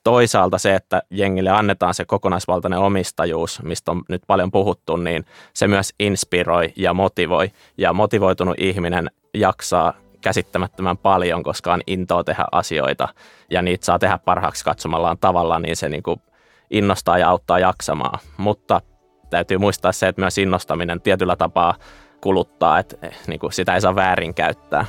toisaalta 0.05 0.57
se, 0.57 0.75
että 0.75 1.01
jengille 1.09 1.49
annetaan 1.49 1.93
se 1.93 2.05
kokonaisvaltainen 2.05 2.79
omistajuus, 2.79 3.61
mistä 3.63 3.91
on 3.91 4.03
nyt 4.09 4.21
paljon 4.27 4.51
puhuttu, 4.51 4.95
niin 4.95 5.25
se 5.53 5.67
myös 5.67 5.93
inspiroi 5.99 6.73
ja 6.75 6.93
motivoi. 6.93 7.51
Ja 7.77 7.93
motivoitunut 7.93 8.55
ihminen 8.59 9.11
jaksaa 9.33 9.93
käsittämättömän 10.21 10.97
paljon, 10.97 11.43
koska 11.43 11.73
on 11.73 11.81
intoa 11.87 12.23
tehdä 12.23 12.45
asioita 12.51 13.07
ja 13.51 13.61
niitä 13.61 13.85
saa 13.85 13.99
tehdä 13.99 14.17
parhaaksi 14.17 14.65
katsomallaan 14.65 15.17
tavalla, 15.17 15.59
niin 15.59 15.75
se 15.75 15.89
niin 15.89 16.03
kuin 16.03 16.21
innostaa 16.69 17.17
ja 17.17 17.29
auttaa 17.29 17.59
jaksamaan. 17.59 18.19
Mutta 18.37 18.81
täytyy 19.29 19.57
muistaa 19.57 19.91
se, 19.91 20.07
että 20.07 20.21
myös 20.21 20.37
innostaminen 20.37 21.01
tietyllä 21.01 21.35
tapaa 21.35 21.75
kuluttaa, 22.21 22.79
että 22.79 22.95
eh, 23.01 23.17
niin 23.27 23.39
kuin 23.39 23.53
sitä 23.53 23.75
ei 23.75 23.81
saa 23.81 23.95
väärin 23.95 24.33
käyttää. 24.33 24.85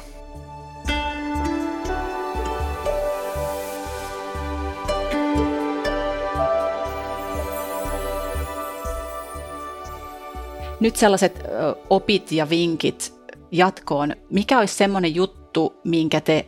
Nyt 10.80 10.96
sellaiset 10.96 11.44
opit 11.90 12.32
ja 12.32 12.50
vinkit 12.50 13.14
jatkoon. 13.50 14.14
Mikä 14.30 14.58
olisi 14.58 14.74
semmoinen 14.74 15.14
juttu, 15.14 15.80
minkä 15.84 16.20
te 16.20 16.46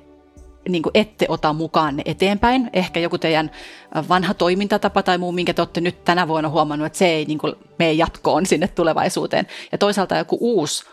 niin 0.68 0.82
kuin 0.82 0.90
ette 0.94 1.26
ota 1.28 1.52
mukaan 1.52 2.02
eteenpäin. 2.04 2.70
Ehkä 2.72 3.00
joku 3.00 3.18
teidän 3.18 3.50
vanha 4.08 4.34
toimintatapa 4.34 5.02
tai 5.02 5.18
muu, 5.18 5.32
minkä 5.32 5.54
te 5.54 5.62
olette 5.62 5.80
nyt 5.80 6.04
tänä 6.04 6.28
vuonna 6.28 6.48
huomannut, 6.48 6.86
että 6.86 6.98
se 6.98 7.06
ei 7.06 7.24
niin 7.24 7.38
kuin 7.38 7.54
mene 7.78 7.92
jatkoon 7.92 8.46
sinne 8.46 8.68
tulevaisuuteen. 8.68 9.46
Ja 9.72 9.78
toisaalta 9.78 10.16
joku 10.16 10.38
uusi 10.40 10.84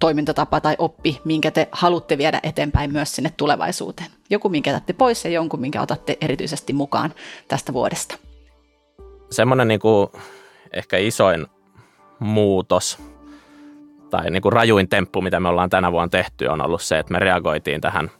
toimintatapa 0.00 0.60
tai 0.60 0.74
oppi, 0.78 1.20
minkä 1.24 1.50
te 1.50 1.68
haluatte 1.72 2.18
viedä 2.18 2.40
eteenpäin 2.42 2.92
myös 2.92 3.16
sinne 3.16 3.32
tulevaisuuteen. 3.36 4.10
Joku, 4.30 4.48
minkä 4.48 4.70
otatte 4.70 4.92
pois 4.92 5.24
ja 5.24 5.30
jonkun, 5.30 5.60
minkä 5.60 5.82
otatte 5.82 6.18
erityisesti 6.20 6.72
mukaan 6.72 7.14
tästä 7.48 7.72
vuodesta. 7.72 8.18
Semmoinen 9.30 9.68
niin 9.68 9.80
kuin 9.80 10.08
ehkä 10.72 10.96
isoin 10.98 11.46
muutos 12.20 12.98
tai 14.10 14.30
niin 14.30 14.42
kuin 14.42 14.52
rajuin 14.52 14.88
temppu, 14.88 15.22
mitä 15.22 15.40
me 15.40 15.48
ollaan 15.48 15.70
tänä 15.70 15.92
vuonna 15.92 16.08
tehty, 16.08 16.46
on 16.46 16.60
ollut 16.60 16.82
se, 16.82 16.98
että 16.98 17.12
me 17.12 17.18
reagoitiin 17.18 17.80
tähän 17.80 18.10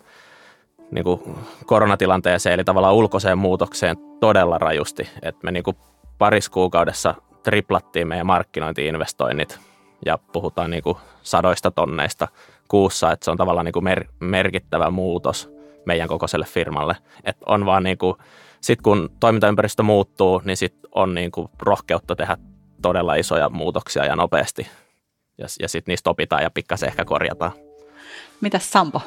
niin 0.90 1.04
kuin 1.04 1.20
koronatilanteeseen, 1.66 2.54
eli 2.54 2.64
tavallaan 2.64 2.94
ulkoiseen 2.94 3.38
muutokseen 3.38 3.96
todella 4.20 4.58
rajusti. 4.58 5.08
Että 5.22 5.40
me 5.44 5.52
niin 5.52 5.62
kuin 5.62 5.76
parissa 6.18 6.50
kuukaudessa 6.50 7.14
triplattiin 7.42 8.08
meidän 8.08 8.26
markkinointiinvestoinnit 8.26 9.58
ja 10.06 10.18
puhutaan 10.32 10.70
niin 10.70 10.82
kuin 10.82 10.96
sadoista 11.22 11.70
tonneista 11.70 12.28
kuussa, 12.68 13.12
että 13.12 13.24
se 13.24 13.30
on 13.30 13.36
tavallaan 13.36 13.64
niin 13.64 13.72
kuin 13.72 13.84
mer- 13.84 14.08
merkittävä 14.20 14.90
muutos 14.90 15.50
meidän 15.84 16.08
kokoiselle 16.08 16.46
firmalle. 16.46 16.96
Että 17.24 17.44
on 17.48 17.66
vaan 17.66 17.82
niin 17.82 17.98
kuin, 17.98 18.14
sit 18.60 18.82
kun 18.82 19.10
toimintaympäristö 19.20 19.82
muuttuu, 19.82 20.42
niin 20.44 20.56
sit 20.56 20.74
on 20.94 21.14
niin 21.14 21.30
kuin 21.30 21.48
rohkeutta 21.58 22.16
tehdä 22.16 22.36
todella 22.82 23.14
isoja 23.14 23.48
muutoksia 23.48 24.04
ja 24.04 24.16
nopeasti. 24.16 24.66
Ja, 25.38 25.46
ja 25.60 25.68
sitten 25.68 25.92
niistä 25.92 26.10
opitaan 26.10 26.42
ja 26.42 26.50
pikkasen 26.50 26.88
ehkä 26.88 27.04
korjataan. 27.04 27.52
Mitäs 28.40 28.72
Sampo? 28.72 29.02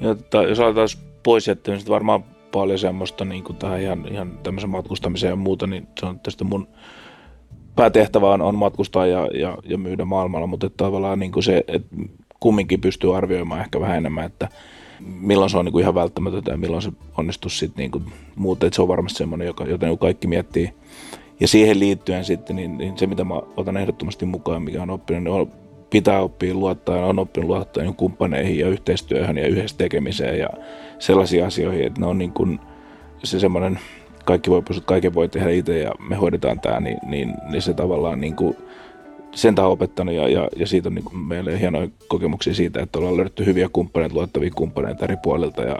Ja, 0.00 0.10
että 0.10 0.42
jos 0.42 0.60
aletaan 0.60 0.88
pois 1.22 1.48
jättää, 1.48 1.74
niin 1.74 1.88
varmaan 1.88 2.24
paljon 2.52 2.78
semmoista 2.78 3.24
niin 3.24 3.44
kuin 3.44 3.56
tähän 3.56 3.80
ihan, 3.80 4.08
ihan 4.08 4.38
tämmöisen 4.42 4.70
matkustamiseen 4.70 5.30
ja 5.30 5.36
muuta, 5.36 5.66
niin 5.66 5.88
se 6.00 6.06
on 6.06 6.14
tietysti 6.14 6.44
mun 6.44 6.68
päätehtävä 7.76 8.30
on, 8.30 8.42
on 8.42 8.54
matkustaa 8.54 9.06
ja, 9.06 9.28
ja, 9.34 9.58
ja 9.64 9.78
myydä 9.78 10.04
maailmalla, 10.04 10.46
mutta 10.46 10.66
että 10.66 10.84
tavallaan 10.84 11.18
niin 11.18 11.32
kuin 11.32 11.42
se, 11.42 11.64
että 11.68 11.96
kumminkin 12.40 12.80
pystyy 12.80 13.16
arvioimaan 13.16 13.60
ehkä 13.60 13.80
vähän 13.80 13.96
enemmän, 13.96 14.24
että 14.24 14.48
milloin 15.00 15.50
se 15.50 15.58
on 15.58 15.64
niin 15.64 15.72
kuin 15.72 15.82
ihan 15.82 15.94
välttämätöntä 15.94 16.50
ja 16.50 16.56
milloin 16.56 16.82
se 16.82 16.92
onnistuu 17.18 17.50
sitten 17.50 17.82
niin 17.82 17.90
kuin 17.90 18.04
muuta, 18.36 18.66
että 18.66 18.76
se 18.76 18.82
on 18.82 18.88
varmasti 18.88 19.18
semmoinen, 19.18 19.46
joka, 19.46 19.64
jota 19.64 19.86
niin 19.86 19.98
kaikki 19.98 20.26
miettii. 20.26 20.74
Ja 21.40 21.48
siihen 21.48 21.80
liittyen 21.80 22.24
sitten, 22.24 22.56
niin, 22.56 22.78
niin 22.78 22.98
se 22.98 23.06
mitä 23.06 23.24
mä 23.24 23.34
otan 23.56 23.76
ehdottomasti 23.76 24.26
mukaan, 24.26 24.62
mikä 24.62 24.82
on 24.82 24.90
oppinut, 24.90 25.22
niin 25.22 25.32
on, 25.32 25.52
pitää 25.90 26.22
oppia 26.22 26.54
luottaa 26.54 26.96
ja 26.96 27.06
on 27.06 27.18
oppinut 27.18 27.48
luottaa 27.48 27.82
niin 27.82 27.94
kumppaneihin 27.94 28.58
ja 28.58 28.68
yhteistyöhön 28.68 29.38
ja 29.38 29.46
yhdessä 29.46 29.76
tekemiseen 29.78 30.38
ja 30.38 30.48
sellaisiin 30.98 31.44
asioihin, 31.44 31.86
että 31.86 32.00
ne 32.00 32.06
on 32.06 32.18
niin 32.18 32.32
kuin 32.32 32.60
se 33.24 33.40
semmoinen 33.40 33.78
kaikki 34.24 34.50
voi 34.50 34.62
pystyä, 34.62 34.84
kaiken 34.86 35.14
voi 35.14 35.28
tehdä 35.28 35.50
itse 35.50 35.78
ja 35.78 35.92
me 36.08 36.16
hoidetaan 36.16 36.60
tämä, 36.60 36.80
niin, 36.80 36.98
niin, 37.06 37.34
niin 37.50 37.62
se 37.62 37.74
tavallaan 37.74 38.20
niin 38.20 38.36
kuin, 38.36 38.56
sen 39.34 39.54
on 39.58 39.66
opettanut 39.66 40.14
ja, 40.14 40.28
ja, 40.28 40.48
ja 40.56 40.66
siitä 40.66 40.88
on 40.88 40.94
niin 40.94 41.18
meille 41.26 41.60
hienoja 41.60 41.88
kokemuksia 42.08 42.54
siitä, 42.54 42.82
että 42.82 42.98
ollaan 42.98 43.16
löydetty 43.16 43.46
hyviä 43.46 43.68
kumppaneita, 43.72 44.14
luottavia 44.14 44.50
kumppaneita 44.54 45.04
eri 45.04 45.16
puolilta 45.22 45.62
ja, 45.62 45.76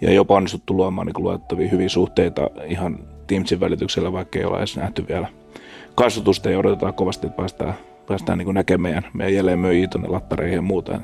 ja 0.00 0.12
jopa 0.12 0.34
onnistuttu 0.34 0.76
luomaan 0.76 1.06
niin 1.06 1.24
luottavia 1.24 1.68
hyviä 1.68 1.88
suhteita 1.88 2.50
ihan 2.64 2.98
Teamsin 3.26 3.60
välityksellä, 3.60 4.12
vaikka 4.12 4.38
ei 4.38 4.44
ole 4.44 4.58
edes 4.58 4.76
nähty 4.76 5.08
vielä 5.08 5.28
kasvatusta 5.94 6.50
ja 6.50 6.58
odotetaan 6.58 6.94
kovasti, 6.94 7.26
että 7.26 7.36
päästään, 7.36 7.74
päästään 8.06 8.38
niin 8.38 8.54
näkemään 8.54 8.82
meidän, 8.82 9.10
meidän 9.12 9.34
jälleen 9.34 9.58
myyjiä 9.58 9.88
tuonne 9.88 10.08
lattareihin 10.08 10.56
ja 10.56 10.62
muuta. 10.62 11.00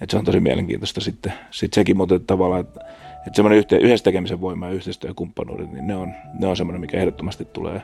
Et 0.00 0.10
se 0.10 0.16
on 0.16 0.24
tosi 0.24 0.40
mielenkiintoista 0.40 1.00
sitten, 1.00 1.32
sitten 1.50 1.74
sekin, 1.74 1.96
mutta 1.96 2.18
tavallaan, 2.18 2.60
että 2.60 2.80
että 3.26 3.36
semmoinen 3.36 3.58
yhte, 3.58 3.76
yhdessä 3.76 4.04
tekemisen 4.04 4.40
voima 4.40 4.66
ja 4.66 4.72
yhteistyö 4.72 5.10
ja 5.10 5.14
kumppanuudet, 5.14 5.72
niin 5.72 5.86
ne 5.86 5.96
on, 5.96 6.14
ne 6.38 6.46
on 6.46 6.56
semmoinen, 6.56 6.80
mikä 6.80 6.96
ehdottomasti 6.96 7.44
tulee 7.44 7.82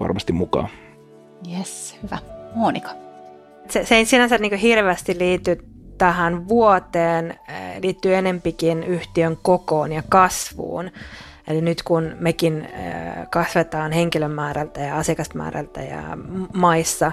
varmasti 0.00 0.32
mukaan. 0.32 0.68
Yes, 1.58 1.98
hyvä. 2.02 2.18
Monika. 2.54 2.90
Se, 3.68 3.84
se 3.84 3.96
ei 3.96 4.04
sinänsä 4.04 4.38
niin 4.38 4.54
hirveästi 4.54 5.18
liity 5.18 5.64
tähän 6.02 6.48
vuoteen, 6.48 7.38
liittyy 7.82 8.14
enempikin 8.14 8.84
yhtiön 8.84 9.38
kokoon 9.42 9.92
ja 9.92 10.02
kasvuun. 10.08 10.90
Eli 11.48 11.60
nyt 11.60 11.82
kun 11.82 12.12
mekin 12.20 12.68
kasvetaan 13.30 13.92
henkilömäärältä 13.92 14.80
ja 14.80 14.96
asiakasmäärältä 14.96 15.82
ja 15.82 16.02
maissa, 16.54 17.12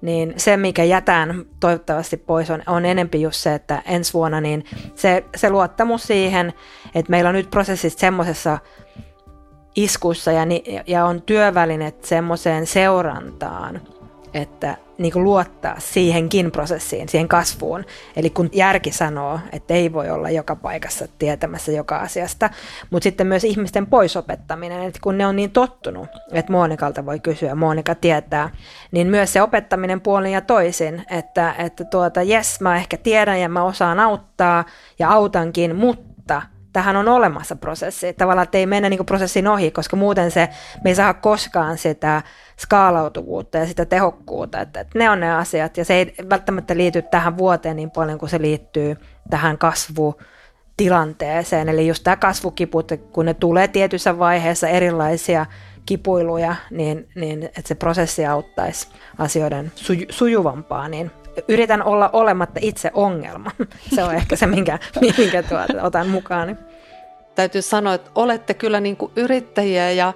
niin 0.00 0.34
se, 0.36 0.56
mikä 0.56 0.84
jätään 0.84 1.44
toivottavasti 1.60 2.16
pois, 2.16 2.50
on, 2.50 2.62
on 2.66 2.84
enempi 2.84 3.22
just 3.22 3.36
se, 3.36 3.54
että 3.54 3.82
ensi 3.86 4.12
vuonna 4.12 4.40
niin 4.40 4.64
se, 4.94 5.24
se 5.36 5.50
luottamus 5.50 6.02
siihen, 6.02 6.52
että 6.94 7.10
meillä 7.10 7.28
on 7.28 7.34
nyt 7.34 7.50
prosessit 7.50 7.98
semmoisessa 7.98 8.58
iskussa 9.76 10.32
ja, 10.32 10.42
ja 10.86 11.04
on 11.04 11.22
työvälineet 11.22 12.04
semmoiseen 12.04 12.66
seurantaan, 12.66 13.80
että 14.34 14.76
niin 14.98 15.12
kuin 15.12 15.24
luottaa 15.24 15.74
siihenkin 15.78 16.50
prosessiin, 16.50 17.08
siihen 17.08 17.28
kasvuun. 17.28 17.84
Eli 18.16 18.30
kun 18.30 18.50
järki 18.52 18.92
sanoo, 18.92 19.40
että 19.52 19.74
ei 19.74 19.92
voi 19.92 20.10
olla 20.10 20.30
joka 20.30 20.56
paikassa 20.56 21.08
tietämässä 21.18 21.72
joka 21.72 21.96
asiasta, 21.96 22.50
mutta 22.90 23.04
sitten 23.04 23.26
myös 23.26 23.44
ihmisten 23.44 23.86
poisopettaminen, 23.86 24.82
että 24.82 25.00
kun 25.02 25.18
ne 25.18 25.26
on 25.26 25.36
niin 25.36 25.50
tottunut, 25.50 26.08
että 26.32 26.52
Monikalta 26.52 27.06
voi 27.06 27.20
kysyä, 27.20 27.54
Monika 27.54 27.94
tietää, 27.94 28.50
niin 28.90 29.06
myös 29.06 29.32
se 29.32 29.42
opettaminen 29.42 30.00
puolin 30.00 30.32
ja 30.32 30.40
toisin, 30.40 31.04
että, 31.10 31.54
että 31.58 31.84
tuota, 31.84 32.22
jes, 32.22 32.60
mä 32.60 32.76
ehkä 32.76 32.96
tiedän 32.96 33.40
ja 33.40 33.48
mä 33.48 33.62
osaan 33.62 34.00
auttaa 34.00 34.64
ja 34.98 35.10
autankin, 35.10 35.76
mutta– 35.76 36.42
tähän 36.78 36.96
on 36.96 37.08
olemassa 37.08 37.56
prosessi. 37.56 38.12
Tavallaan, 38.12 38.44
että 38.44 38.58
ei 38.58 38.66
mennä 38.66 38.88
niin 38.88 39.06
prosessin 39.06 39.48
ohi, 39.48 39.70
koska 39.70 39.96
muuten 39.96 40.30
se, 40.30 40.48
me 40.84 40.90
ei 40.90 40.94
saa 40.94 41.14
koskaan 41.14 41.78
sitä 41.78 42.22
skaalautuvuutta 42.58 43.58
ja 43.58 43.66
sitä 43.66 43.84
tehokkuutta. 43.84 44.60
Että, 44.60 44.80
että 44.80 44.98
ne 44.98 45.10
on 45.10 45.20
ne 45.20 45.34
asiat 45.34 45.76
ja 45.76 45.84
se 45.84 45.94
ei 45.94 46.14
välttämättä 46.30 46.76
liity 46.76 47.02
tähän 47.02 47.38
vuoteen 47.38 47.76
niin 47.76 47.90
paljon 47.90 48.18
kuin 48.18 48.30
se 48.30 48.40
liittyy 48.40 48.96
tähän 49.30 49.58
kasvutilanteeseen. 49.58 51.68
Eli 51.68 51.86
just 51.86 52.04
tämä 52.04 52.16
kasvukiput, 52.16 52.92
kun 53.12 53.26
ne 53.26 53.34
tulee 53.34 53.68
tietyssä 53.68 54.18
vaiheessa 54.18 54.68
erilaisia 54.68 55.46
kipuiluja, 55.86 56.56
niin, 56.70 57.08
niin 57.14 57.42
että 57.42 57.68
se 57.68 57.74
prosessi 57.74 58.26
auttaisi 58.26 58.88
asioiden 59.18 59.72
suju, 59.74 60.06
sujuvampaa, 60.10 60.88
niin 60.88 61.10
yritän 61.48 61.82
olla 61.82 62.10
olematta 62.12 62.60
itse 62.62 62.90
ongelma. 62.94 63.50
Se 63.94 64.04
on 64.04 64.14
ehkä 64.14 64.36
se, 64.36 64.46
minkä, 64.46 64.78
minkä 65.00 65.42
tuota, 65.42 65.82
otan 65.82 66.08
mukaan. 66.08 66.58
Täytyy 67.34 67.62
sanoa, 67.62 67.94
että 67.94 68.10
olette 68.14 68.54
kyllä 68.54 68.80
niin 68.80 68.96
kuin 68.96 69.12
yrittäjiä 69.16 69.90
ja, 69.90 70.12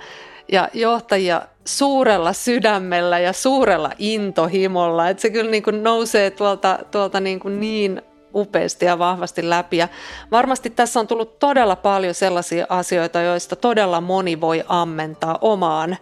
ja 0.52 0.68
johtajia 0.74 1.42
suurella 1.64 2.32
sydämellä 2.32 3.18
ja 3.18 3.32
suurella 3.32 3.90
intohimolla. 3.98 5.08
Että 5.08 5.20
se 5.20 5.30
kyllä 5.30 5.50
niin 5.50 5.62
kuin 5.62 5.82
nousee 5.82 6.30
tuolta, 6.30 6.78
tuolta 6.90 7.20
niin, 7.20 7.40
kuin 7.40 7.61
niin 7.61 8.02
upeasti 8.35 8.87
ja 8.87 8.98
vahvasti 8.98 9.50
läpi. 9.50 9.76
Ja 9.76 9.88
varmasti 10.30 10.70
tässä 10.70 11.00
on 11.00 11.06
tullut 11.06 11.38
todella 11.38 11.76
paljon 11.76 12.14
sellaisia 12.14 12.66
asioita, 12.68 13.20
joista 13.20 13.56
todella 13.56 14.00
moni 14.00 14.40
voi 14.40 14.64
ammentaa 14.68 15.38
omaan 15.40 15.96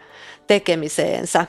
tekemiseensä. 0.47 1.47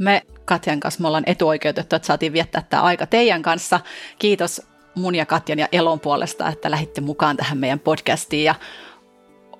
Me 0.00 0.22
Katjan 0.44 0.80
kanssa 0.80 1.00
me 1.00 1.06
ollaan 1.06 1.24
etuoikeutettu, 1.26 1.96
että 1.96 2.06
saatiin 2.06 2.32
viettää 2.32 2.62
tämä 2.70 2.82
aika 2.82 3.06
teidän 3.06 3.42
kanssa. 3.42 3.80
Kiitos 4.18 4.62
mun 4.94 5.14
ja 5.14 5.26
Katjan 5.26 5.58
ja 5.58 5.68
Elon 5.72 6.00
puolesta, 6.00 6.48
että 6.48 6.70
lähditte 6.70 7.00
mukaan 7.00 7.36
tähän 7.36 7.58
meidän 7.58 7.80
podcastiin 7.80 8.44
ja 8.44 8.54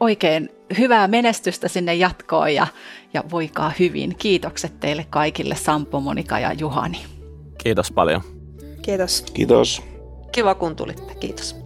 oikein 0.01 0.49
hyvää 0.79 1.09
menestystä 1.09 1.69
sinne 1.69 1.95
jatkoon 1.95 2.55
ja, 2.55 2.67
ja 3.15 3.25
voikaa 3.31 3.73
hyvin. 3.79 4.17
Kiitokset 4.19 4.81
teille 4.81 5.07
kaikille 5.11 5.57
Sampo, 5.57 6.01
Monika 6.01 6.39
ja 6.39 6.53
Juhani. 6.53 7.07
Kiitos 7.63 7.93
paljon. 7.93 8.23
Kiitos. 8.83 9.25
Kiitos. 9.35 9.83
Kiva 10.33 10.55
kun 10.55 10.77
tulitte. 10.77 11.15
Kiitos. 11.15 11.57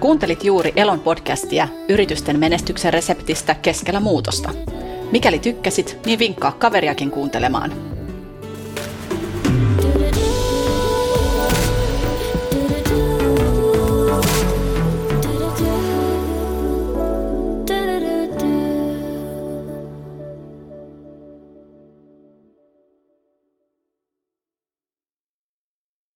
Kuuntelit 0.00 0.44
juuri 0.44 0.72
Elon 0.76 1.00
podcastia 1.00 1.68
yritysten 1.88 2.38
menestyksen 2.38 2.92
reseptistä 2.92 3.54
keskellä 3.54 4.00
muutosta. 4.00 4.50
Mikäli 5.14 5.38
tykkäsit, 5.38 5.98
niin 6.06 6.18
vinkkaa 6.18 6.52
kaveriakin 6.52 7.10
kuuntelemaan. 7.10 7.93